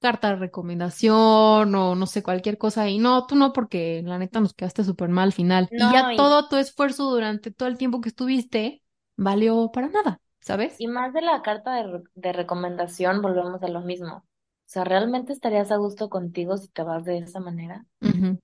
[0.02, 2.90] Carta de recomendación o no sé, cualquier cosa.
[2.90, 5.72] Y no, tú no, porque la neta nos quedaste súper mal al final.
[5.76, 8.84] Y No, ya y, todo tu esfuerzo durante todo el tiempo que estuviste
[9.18, 10.78] valió para nada, ¿sabes?
[10.78, 14.16] y más de la carta de, re- de recomendación, volvemos a lo mismo.
[14.18, 14.24] O
[14.70, 17.86] sea, ¿realmente estarías a gusto contigo si te vas de esa manera?
[18.02, 18.38] Ujú.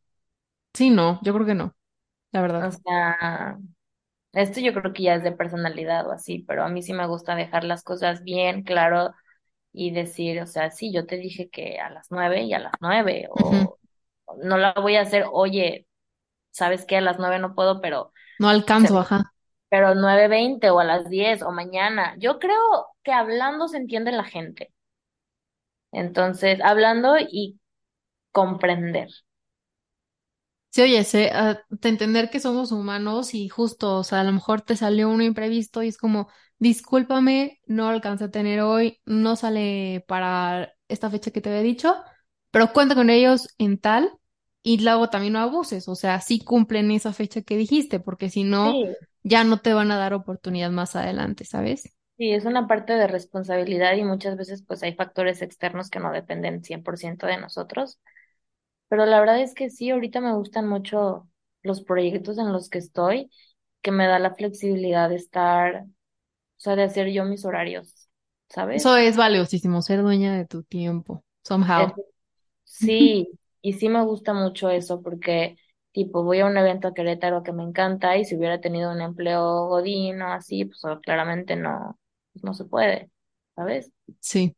[0.73, 1.75] Sí, no, yo creo que no,
[2.31, 2.71] la O verdad.
[2.71, 3.57] sea,
[4.33, 7.07] esto yo creo que ya es de personalidad o así, pero a mí sí me
[7.07, 9.13] gusta dejar las cosas bien claro
[9.73, 12.73] y decir, o sea, sí, yo te dije que a las nueve y a las
[12.81, 13.67] nueve, Ujú.
[13.69, 13.79] o
[14.43, 15.87] no la voy a hacer, oye,
[16.51, 16.97] ¿sabes qué?
[16.97, 18.47] A las nueve no puedo, pero No
[18.77, 19.33] se alcanzo, ajá.
[19.69, 22.15] pero nueve veinte o a las diez o mañana.
[22.19, 22.57] Yo creo
[23.03, 24.73] que hablando se entiende la gente.
[25.93, 27.57] Entonces, hablando y
[28.31, 29.09] comprender.
[30.73, 34.31] Sí, oye, sé, ah, de entender que somos humanos y justo, o sea, a lo
[34.31, 39.35] mejor te salió un imprevisto y es como, discúlpame, no alcancé a tener hoy, no
[39.35, 41.95] sale para esta fecha que te había dicho,
[42.49, 44.09] pero cuenta con ellos en tal
[44.63, 48.43] y luego también no abuses, o sea, sí cumplen esa fecha que dijiste, porque si
[48.43, 51.83] no, Sí, ya no te van a dar oportunidad más adelante, ¿sabes?
[52.17, 56.11] sí, es una parte de responsabilidad y muchas veces pues hay factores externos que no
[56.11, 57.99] dependen 100% de nosotros.
[58.93, 61.27] Pero la verdad es que sí, ahorita me gustan mucho
[61.63, 63.31] los proyectos en los que estoy,
[63.81, 65.89] que me da la flexibilidad de estar, o
[66.57, 68.09] sea, de hacer yo mis horarios,
[68.73, 68.97] Eso ¿sabes?
[68.97, 71.97] es valiosísimo, ser dueña de tu tiempo, somehow.
[72.63, 73.29] Sí,
[73.61, 75.57] y sí me gusta mucho eso porque,
[75.91, 79.01] tipo, voy a un evento a Querétaro que me encanta y si hubiera tenido un
[79.01, 81.99] empleo godín o así, pues claramente no,
[82.41, 83.09] no se puede,
[83.55, 83.91] ¿sabes?
[84.21, 84.55] Sí,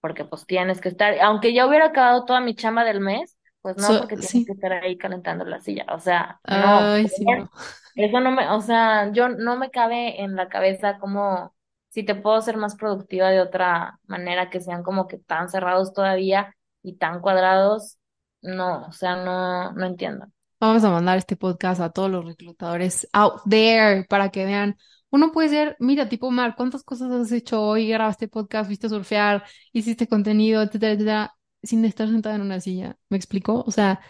[0.00, 3.76] Porque pues tienes que estar, aunque ya hubiera acabado toda mi chamba del mes, pues
[3.78, 7.08] no, so, porque tienes sí, que estar ahí calentando la silla, o sea, no, ay,
[7.08, 7.50] sí, no.
[7.94, 11.54] eso no me, o sea, yo no me cabe en la cabeza como
[11.88, 15.92] si te puedo ser más productiva de otra manera que sean como que tan cerrados
[15.92, 17.98] todavía y tan cuadrados,
[18.42, 20.26] no, o sea, no, no entiendo.
[20.58, 24.76] Vamos a mandar este podcast a todos los reclutadores out there para que vean.
[25.10, 27.88] Uno puede ser, mira, tipo Mar, ¿cuántas cosas has hecho hoy?
[27.88, 32.96] Grabaste podcast, viste surfear, hiciste contenido, etcétera, etcétera, sin estar sentada en una silla.
[33.08, 33.64] ¿Me explico?
[33.66, 34.00] O sea,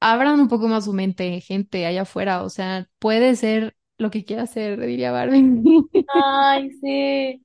[0.00, 2.42] abran un poco más su mente, gente allá afuera.
[2.44, 5.62] O sea, puede ser lo que quiera hacer, diría Barbie.
[6.06, 7.44] Ay, sí.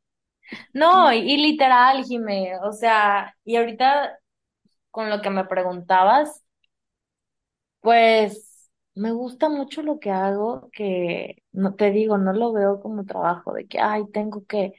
[0.74, 4.20] No, y, y literal, Jime, o sea, y ahorita
[4.92, 6.44] con lo que me preguntabas,
[7.82, 13.06] pues me gusta mucho lo que hago, que no te digo, no lo veo como
[13.06, 14.74] trabajo, de que, ay, tengo que.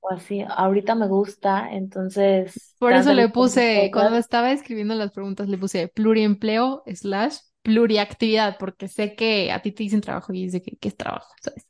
[0.00, 5.48] O así, ahorita me gusta, entonces Por eso le puse, cuando estaba escribiendo las preguntas,
[5.48, 10.62] le puse pluriempleo slash pluriactividad, porque sé que a ti te dicen trabajo y dice
[10.62, 11.66] que, que es trabajo, ¿sabes?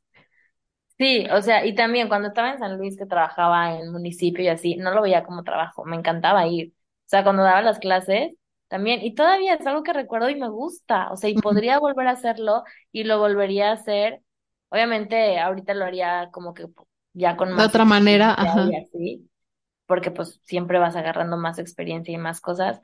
[0.99, 4.49] sí, o sea, y también cuando estaba en San Luis que trabajaba en municipio y
[4.49, 8.37] así, no lo veía como trabajo, me encantaba ir, o sea, cuando daba las clases
[8.69, 12.07] también, y todavía es algo que recuerdo y me gusta, o sea, y podría volver
[12.09, 14.21] a hacerlo y lo volvería a hacer,
[14.69, 16.67] obviamente ahorita lo haría como que
[17.13, 18.73] ya con De más otra manera, experiencia ajá.
[18.73, 19.31] y así,
[19.87, 22.81] porque pues siempre vas agarrando más experiencia y más cosas,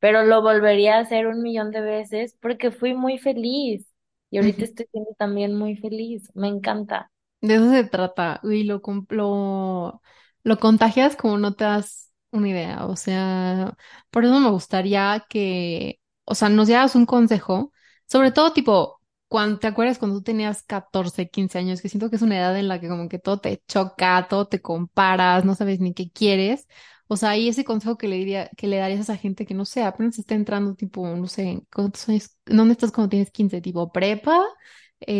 [0.00, 3.88] pero lo volvería a hacer un millón de veces porque fui muy feliz
[4.30, 7.10] y ahorita estoy siendo también muy feliz, me encanta.
[7.40, 10.02] De eso se trata, y lo, lo,
[10.42, 13.76] lo contagias como no te das una idea, o sea,
[14.10, 17.72] por eso me gustaría que, o sea, nos dieras un consejo,
[18.08, 18.97] sobre todo tipo,
[19.28, 22.58] cuando te acuerdas cuando tú tenías 14 15 años, que siento que es una edad
[22.58, 26.10] en la que como que todo te choca, todo te comparas, no sabes ni qué
[26.10, 26.66] quieres,
[27.08, 29.54] o sea, y ese consejo que le diría, que le darías a esa gente que
[29.54, 33.60] no sé, apenas está entrando tipo, no sé, ¿cuántos años, dónde estás cuando tienes 15
[33.60, 34.44] tipo prepa?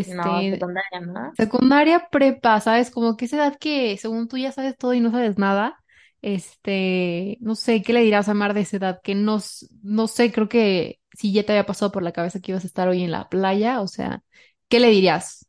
[0.06, 1.32] No, Este, secundaria, ¿no?
[1.36, 2.90] Secundaria, prepa, ¿sabes?
[2.90, 5.76] Como que esa edad que según tú ya sabes todo y no sabes nada.
[6.20, 9.00] Este, no sé, ¿qué le dirás a Mar de esa edad?
[9.04, 9.38] Que no,
[9.82, 12.68] no sé, creo que si ya te había pasado por la cabeza que ibas a
[12.68, 14.22] estar hoy en la playa, o sea,
[14.68, 15.48] ¿qué le dirías?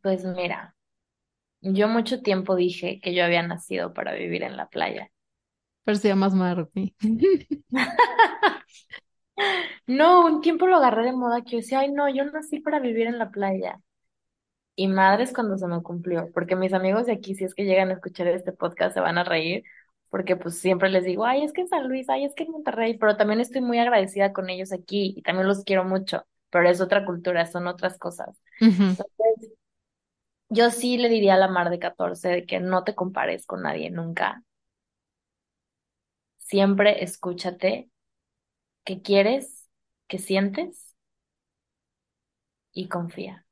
[0.00, 0.76] Pues mira,
[1.60, 5.10] yo mucho tiempo dije que yo había nacido para vivir en la playa.
[5.82, 6.94] Pero se llamas Marmi.
[9.86, 12.78] No, un tiempo lo agarré de moda que yo decía, ay no, yo nací para
[12.80, 13.80] vivir en la playa.
[14.76, 17.90] Y madres cuando se me cumplió, porque mis amigos de aquí, si es que llegan
[17.90, 19.64] a escuchar este podcast, se van a reír,
[20.14, 22.52] porque pues siempre les digo, ay, es que en San Luis, ay, es que en
[22.52, 26.68] Monterrey, pero también estoy muy agradecida con ellos aquí y también los quiero mucho, pero
[26.70, 28.28] es otra cultura, son otras cosas.
[28.96, 29.54] Entonces,
[30.48, 33.62] yo sí le diría a la Mar de 14 de que no te compares con
[33.62, 34.42] nadie nunca.
[36.38, 37.90] Siempre escúchate
[38.84, 39.68] qué quieres,
[40.08, 40.94] qué sientes
[42.74, 43.46] y confía.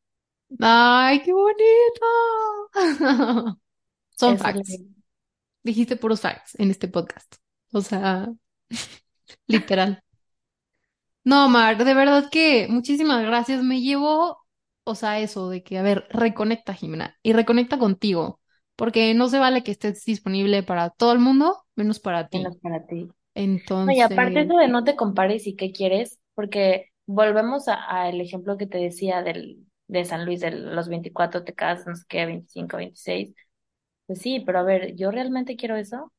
[0.60, 2.06] Ay, qué bonito.
[4.16, 4.80] Son Eso facts.
[5.64, 7.36] Dijiste puros facts en este podcast.
[7.72, 8.28] O sea,
[9.48, 10.02] literal.
[11.24, 13.62] No, Mar, de verdad que muchísimas gracias.
[13.62, 14.38] Me llevo,
[14.84, 18.40] o sea, eso de que, a ver, reconecta, Jimena, y reconecta contigo,
[18.76, 22.50] porque no se vale que estés disponible para todo el mundo, menos para ti.
[22.50, 23.08] menos para ti.
[23.86, 27.74] No, y aparte Entonces, eso de no te compares y qué quieres, porque volvemos a-
[27.76, 31.96] al ejemplo que te decía del, de San Luis, de los 24 te casas, no
[31.96, 33.34] sé qué, 25, 26.
[34.12, 36.12] Pues sí, pero a ver, ¿yo realmente quiero eso?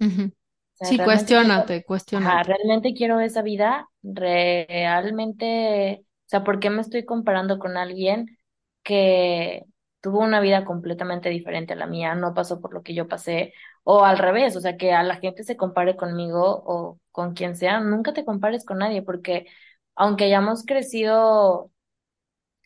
[0.00, 0.32] ujú.
[0.74, 2.44] O sea, Sí, realmente quiero, cuestiónate, ajá, cuestiónate.
[2.44, 8.38] realmente quiero esa vida, realmente, o sea, ¿por qué me estoy comparando con alguien
[8.82, 9.64] que
[10.00, 13.54] tuvo una vida completamente diferente a la mía, no pasó por lo que yo pasé,
[13.84, 17.56] o al revés, o sea, que a la gente se compare conmigo o con quien
[17.56, 19.46] sea, nunca te compares con nadie, porque
[19.94, 21.70] aunque hayamos crecido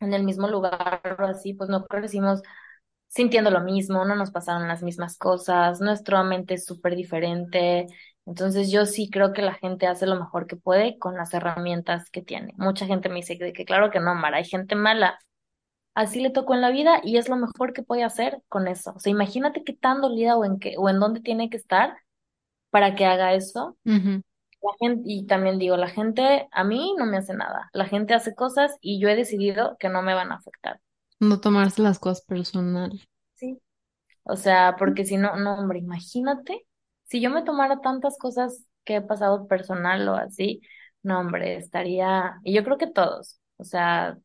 [0.00, 2.42] en el mismo lugar o así, pues no crecimos
[3.08, 7.86] sintiendo lo mismo, no nos pasaron las mismas cosas, nuestra mente es súper diferente.
[8.26, 12.10] Entonces yo sí creo que la gente hace lo mejor que puede con las herramientas
[12.10, 12.54] que tiene.
[12.58, 15.18] Mucha gente me dice que claro que no, Mara, hay gente mala.
[15.94, 18.92] Así le tocó en la vida y es lo mejor que puede hacer con eso.
[18.94, 21.96] O sea, imagínate qué tan dolida o en qué o en dónde tiene que estar
[22.70, 23.76] para que haga eso.
[24.62, 27.70] La gente, y también digo, la gente a mí no me hace nada.
[27.72, 30.80] La gente hace cosas y yo he decidido que no me van a afectar.
[31.20, 33.00] No tomarse las cosas personal.
[33.34, 33.60] Sí.
[34.24, 36.66] O sea, porque si no, no, hombre, imagínate,
[37.04, 40.62] si yo me tomara tantas cosas que he pasado personal o así,
[41.02, 44.18] no, hombre, estaría, y yo creo que todos, o sea,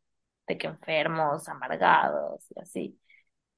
[0.48, 3.00] de que enfermos, amargados y así,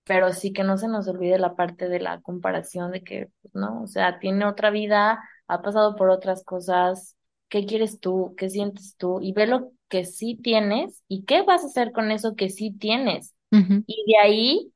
[0.05, 3.55] pero sí que no se nos olvide la parte de la comparación de que, pues,
[3.55, 7.17] no, o sea, tiene otra vida, ha pasado por otras cosas,
[7.49, 8.35] ¿qué quieres tú?
[8.37, 9.19] ¿Qué sientes tú?
[9.21, 12.71] Y ve lo que sí tienes y qué vas a hacer con eso que sí
[12.71, 13.33] tienes.
[13.51, 14.73] Y de ahí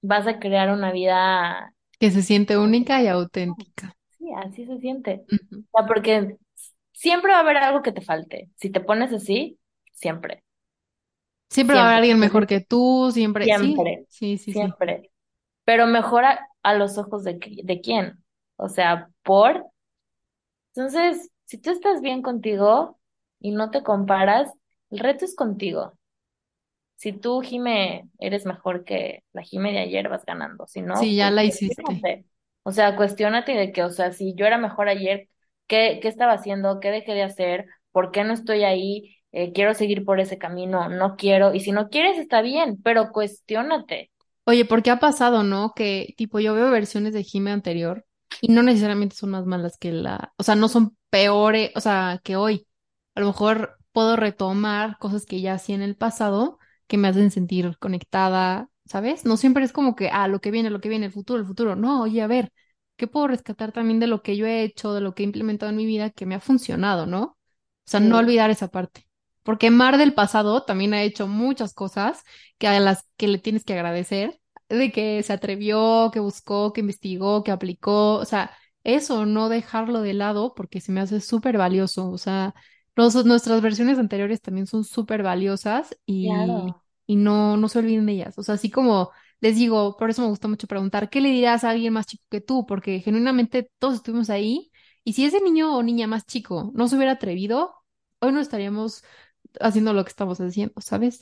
[0.00, 3.96] vas a crear una vida Que se siente única y auténtica.
[4.18, 5.24] Sí, así se siente.
[5.72, 6.36] O sea, porque
[6.92, 8.50] siempre va a haber algo que te falte.
[8.56, 9.58] Si te pones así,
[9.92, 10.42] siempre,
[11.50, 13.44] Siempre va a haber alguien mejor que tú, siempre.
[13.44, 14.52] Siempre, sí, sí, sí.
[14.52, 15.10] siempre.
[15.64, 17.38] Pero mejora a los ojos de
[17.82, 18.24] quién.
[18.56, 19.66] O sea, por.
[20.74, 22.98] Entonces, si tú estás bien contigo
[23.42, 24.50] y no te comparas,
[24.90, 25.94] el reto es contigo.
[26.96, 30.66] Si tú, Jime, eres mejor que la Jime de ayer, vas ganando.
[30.68, 32.26] Si no, Sí, ya pues la hiciste.
[32.62, 35.28] O sea, cuestionate de que, o sea, si yo era mejor ayer,
[35.66, 36.78] ¿qué, qué estaba haciendo?
[36.78, 37.66] ¿Qué dejé de hacer?
[37.90, 39.16] ¿Por qué no estoy ahí?
[39.32, 41.54] Eh, quiero seguir por ese camino, no quiero.
[41.54, 44.12] Y si no quieres, está bien, pero cuestiónate.
[44.44, 45.72] Oye, porque ha pasado, ¿no?
[45.74, 48.04] Que tipo yo veo versiones de Jime anterior
[48.40, 52.20] y no necesariamente son más malas que la, o sea, no son peores, o sea,
[52.22, 52.66] que hoy.
[53.14, 57.30] A lo mejor puedo retomar cosas que ya hacía en el pasado que me hacen
[57.30, 59.24] sentir conectada, ¿sabes?
[59.24, 61.46] No siempre es como que, ah, lo que viene, lo que viene, el futuro, el
[61.46, 61.76] futuro.
[61.76, 62.52] No, oye, a ver,
[62.96, 65.70] ¿qué puedo rescatar también de lo que yo he hecho, de lo que he implementado
[65.70, 67.22] en mi vida que me ha funcionado, ¿no?
[67.22, 67.36] O
[67.90, 69.06] sea, no olvidar esa parte.
[69.42, 72.22] Porque Mar del pasado también ha hecho muchas cosas
[72.58, 76.80] que a las que le tienes que agradecer, de que se atrevió, que buscó, que
[76.80, 78.52] investigó, que aplicó, o sea,
[78.84, 82.54] eso, no dejarlo de lado porque se me hace súper valioso, o sea,
[82.96, 88.06] nos- nuestras versiones anteriores también son súper valiosas y, claro, y no, no se olviden
[88.06, 91.20] de ellas, o sea, así como les digo, por eso me gusta mucho preguntar, ¿qué
[91.20, 92.64] le dirías a alguien más chico que tú?
[92.66, 94.70] Porque genuinamente todos estuvimos ahí
[95.04, 97.74] y si ese niño o niña más chico no se hubiera atrevido,
[98.20, 99.02] hoy no estaríamos
[99.60, 101.20] haciendo lo que estamos haciendo, ¿sabes?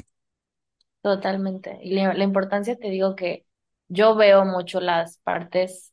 [1.02, 1.78] totalmente.
[1.82, 3.46] Y la, la importancia, te digo que
[3.88, 5.89] yo veo mucho las partes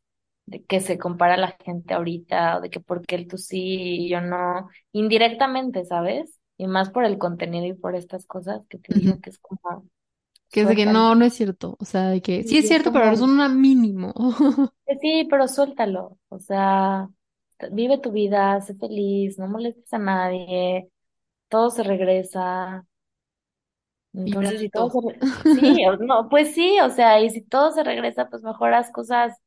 [0.47, 4.09] de que se compara la gente ahorita, o de que por qué tú sí y
[4.09, 6.39] yo no, indirectamente, ¿sabes?
[6.57, 9.85] Y más por el contenido y por estas cosas que te digo que es como,
[10.49, 11.75] Que es de que no, no es cierto.
[11.79, 14.13] O sea, de que sí es cierto, pero es un mínimo.
[14.85, 16.17] que sí, pero suéltalo.
[16.29, 17.09] O sea,
[17.71, 20.89] vive tu vida, sé feliz, no molestes a nadie,
[21.49, 22.85] todo se regresa.
[24.13, 24.99] Entonces, si todo se
[25.59, 29.37] sí, no, pues sí, o sea, y si todo se regresa, pues mejor haz cosas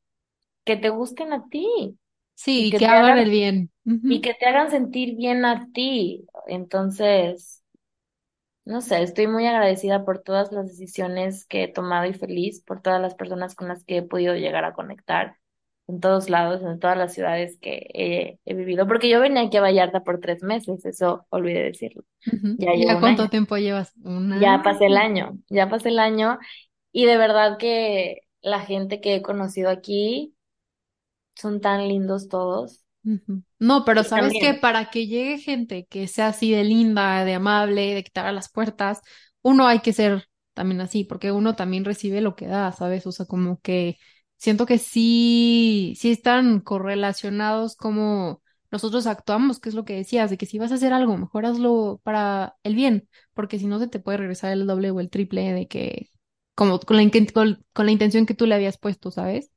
[0.65, 1.99] que te gusten a ti
[2.35, 3.71] Sí, y que que te hagan hagan, el bien.
[4.07, 6.27] y que te hagan sentir bien a ti.
[6.47, 7.63] Entonces,
[8.65, 12.81] no sé, estoy muy agradecida por todas las decisiones que he tomado y feliz por
[12.81, 15.37] todas las personas con las que he podido llegar a conectar.
[15.87, 19.57] en todos lados, en todas las ciudades que he, he vivido, porque yo venía aquí
[19.57, 22.03] a Vallarta por tres meses, eso olvidé decirlo.
[22.25, 22.57] Ujú.
[22.57, 23.93] Ya llevo ¿Ya un cuánto año, tiempo llevas?
[24.33, 26.39] Ya pasé el año, ya pasé el año
[26.91, 30.35] y de verdad que la gente que he conocido aquí
[31.35, 32.83] son tan lindos todos.
[33.59, 37.93] No, pero sabes que para que llegue gente que sea así de linda, de amable,
[37.93, 39.01] de que te abra las puertas,
[39.41, 43.05] uno hay que ser también así, porque uno también recibe lo que da, ¿sabes?
[43.07, 43.97] O sea, como que
[44.37, 50.37] siento que sí, sí están correlacionados como nosotros actuamos, que es lo que decías, de
[50.37, 53.87] que si vas a hacer algo, mejor hazlo para el bien, porque si no se
[53.87, 56.09] te puede regresar el doble o el triple de que,
[56.55, 57.03] como con la,
[57.73, 59.51] con la intención que tú le habías puesto, ¿sabes?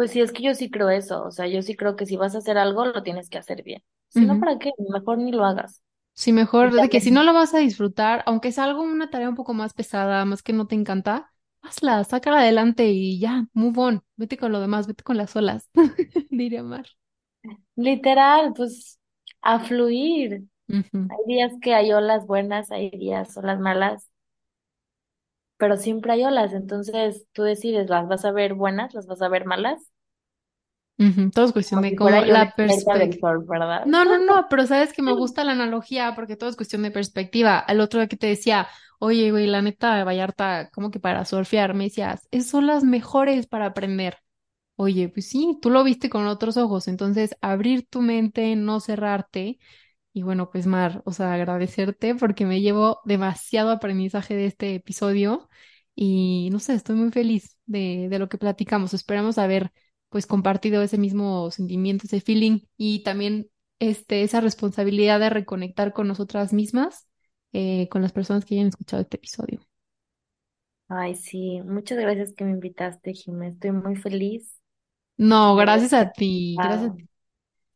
[0.00, 2.16] Pues sí, es que yo sí creo eso, o sea, yo sí creo que si
[2.16, 3.82] vas a hacer algo, lo tienes que hacer bien.
[4.08, 4.72] Si no, ¿para qué?
[4.90, 5.82] Mejor ni lo hagas.
[6.14, 9.28] Sí, mejor de que si no lo vas a disfrutar, aunque es algo, una tarea
[9.28, 11.32] un poco más pesada, más que no te encanta,
[11.62, 15.70] hazla, sácala adelante y ya, move on, vete con lo demás, vete con las olas,
[16.30, 16.86] diría Mar.
[17.76, 18.98] literal, pues
[19.42, 20.44] a fluir.
[20.68, 24.09] Ujú, Hay días que hay olas buenas, hay días olas malas,
[25.60, 29.30] pero siempre hay olas, entonces tú decides, ¿las vas a ver buenas, las vas a
[29.30, 29.92] ver malas?
[30.98, 33.26] ujú, Todo es cuestión de cómo la perspectiva.
[33.84, 36.90] No, no, no, pero sabes que me gusta la analogía porque todo es cuestión de
[36.90, 37.58] perspectiva.
[37.58, 41.74] Al otro día que te decía, oye, güey, la neta, Vallarta, como que para surfear,
[41.74, 44.18] me decías, "Es- son las mejores para aprender.
[44.76, 49.58] Oye, pues sí, tú lo viste con otros ojos, entonces abrir tu mente, no cerrarte.
[50.12, 55.48] Y bueno, pues Mar, o sea, agradecerte porque me llevo demasiado aprendizaje de este episodio
[55.94, 58.92] y no sé, estoy muy feliz de, de lo que platicamos.
[58.94, 59.72] Esperamos haber
[60.08, 63.48] pues compartido ese mismo sentimiento, ese feeling y también
[63.78, 67.08] este, esa responsabilidad de reconectar con nosotras mismas,
[67.52, 69.60] eh, con las personas que hayan escuchado este episodio.
[70.88, 73.48] Ay, sí, muchas gracias que me invitaste, Jimé.
[73.48, 74.60] Estoy muy feliz
[75.16, 76.92] No, gracias a ti, gracias.
[76.92, 77.09] participado.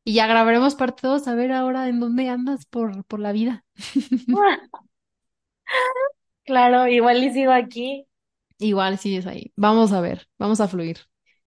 [0.05, 3.65] Y ya grabaremos parte 2 a ver ahora en dónde andas por, por la vida.
[6.45, 8.07] Claro, igual y sigo aquí.
[8.59, 9.53] Igual sigues ahí.
[9.57, 10.99] Vamos a ver, vamos a fluir.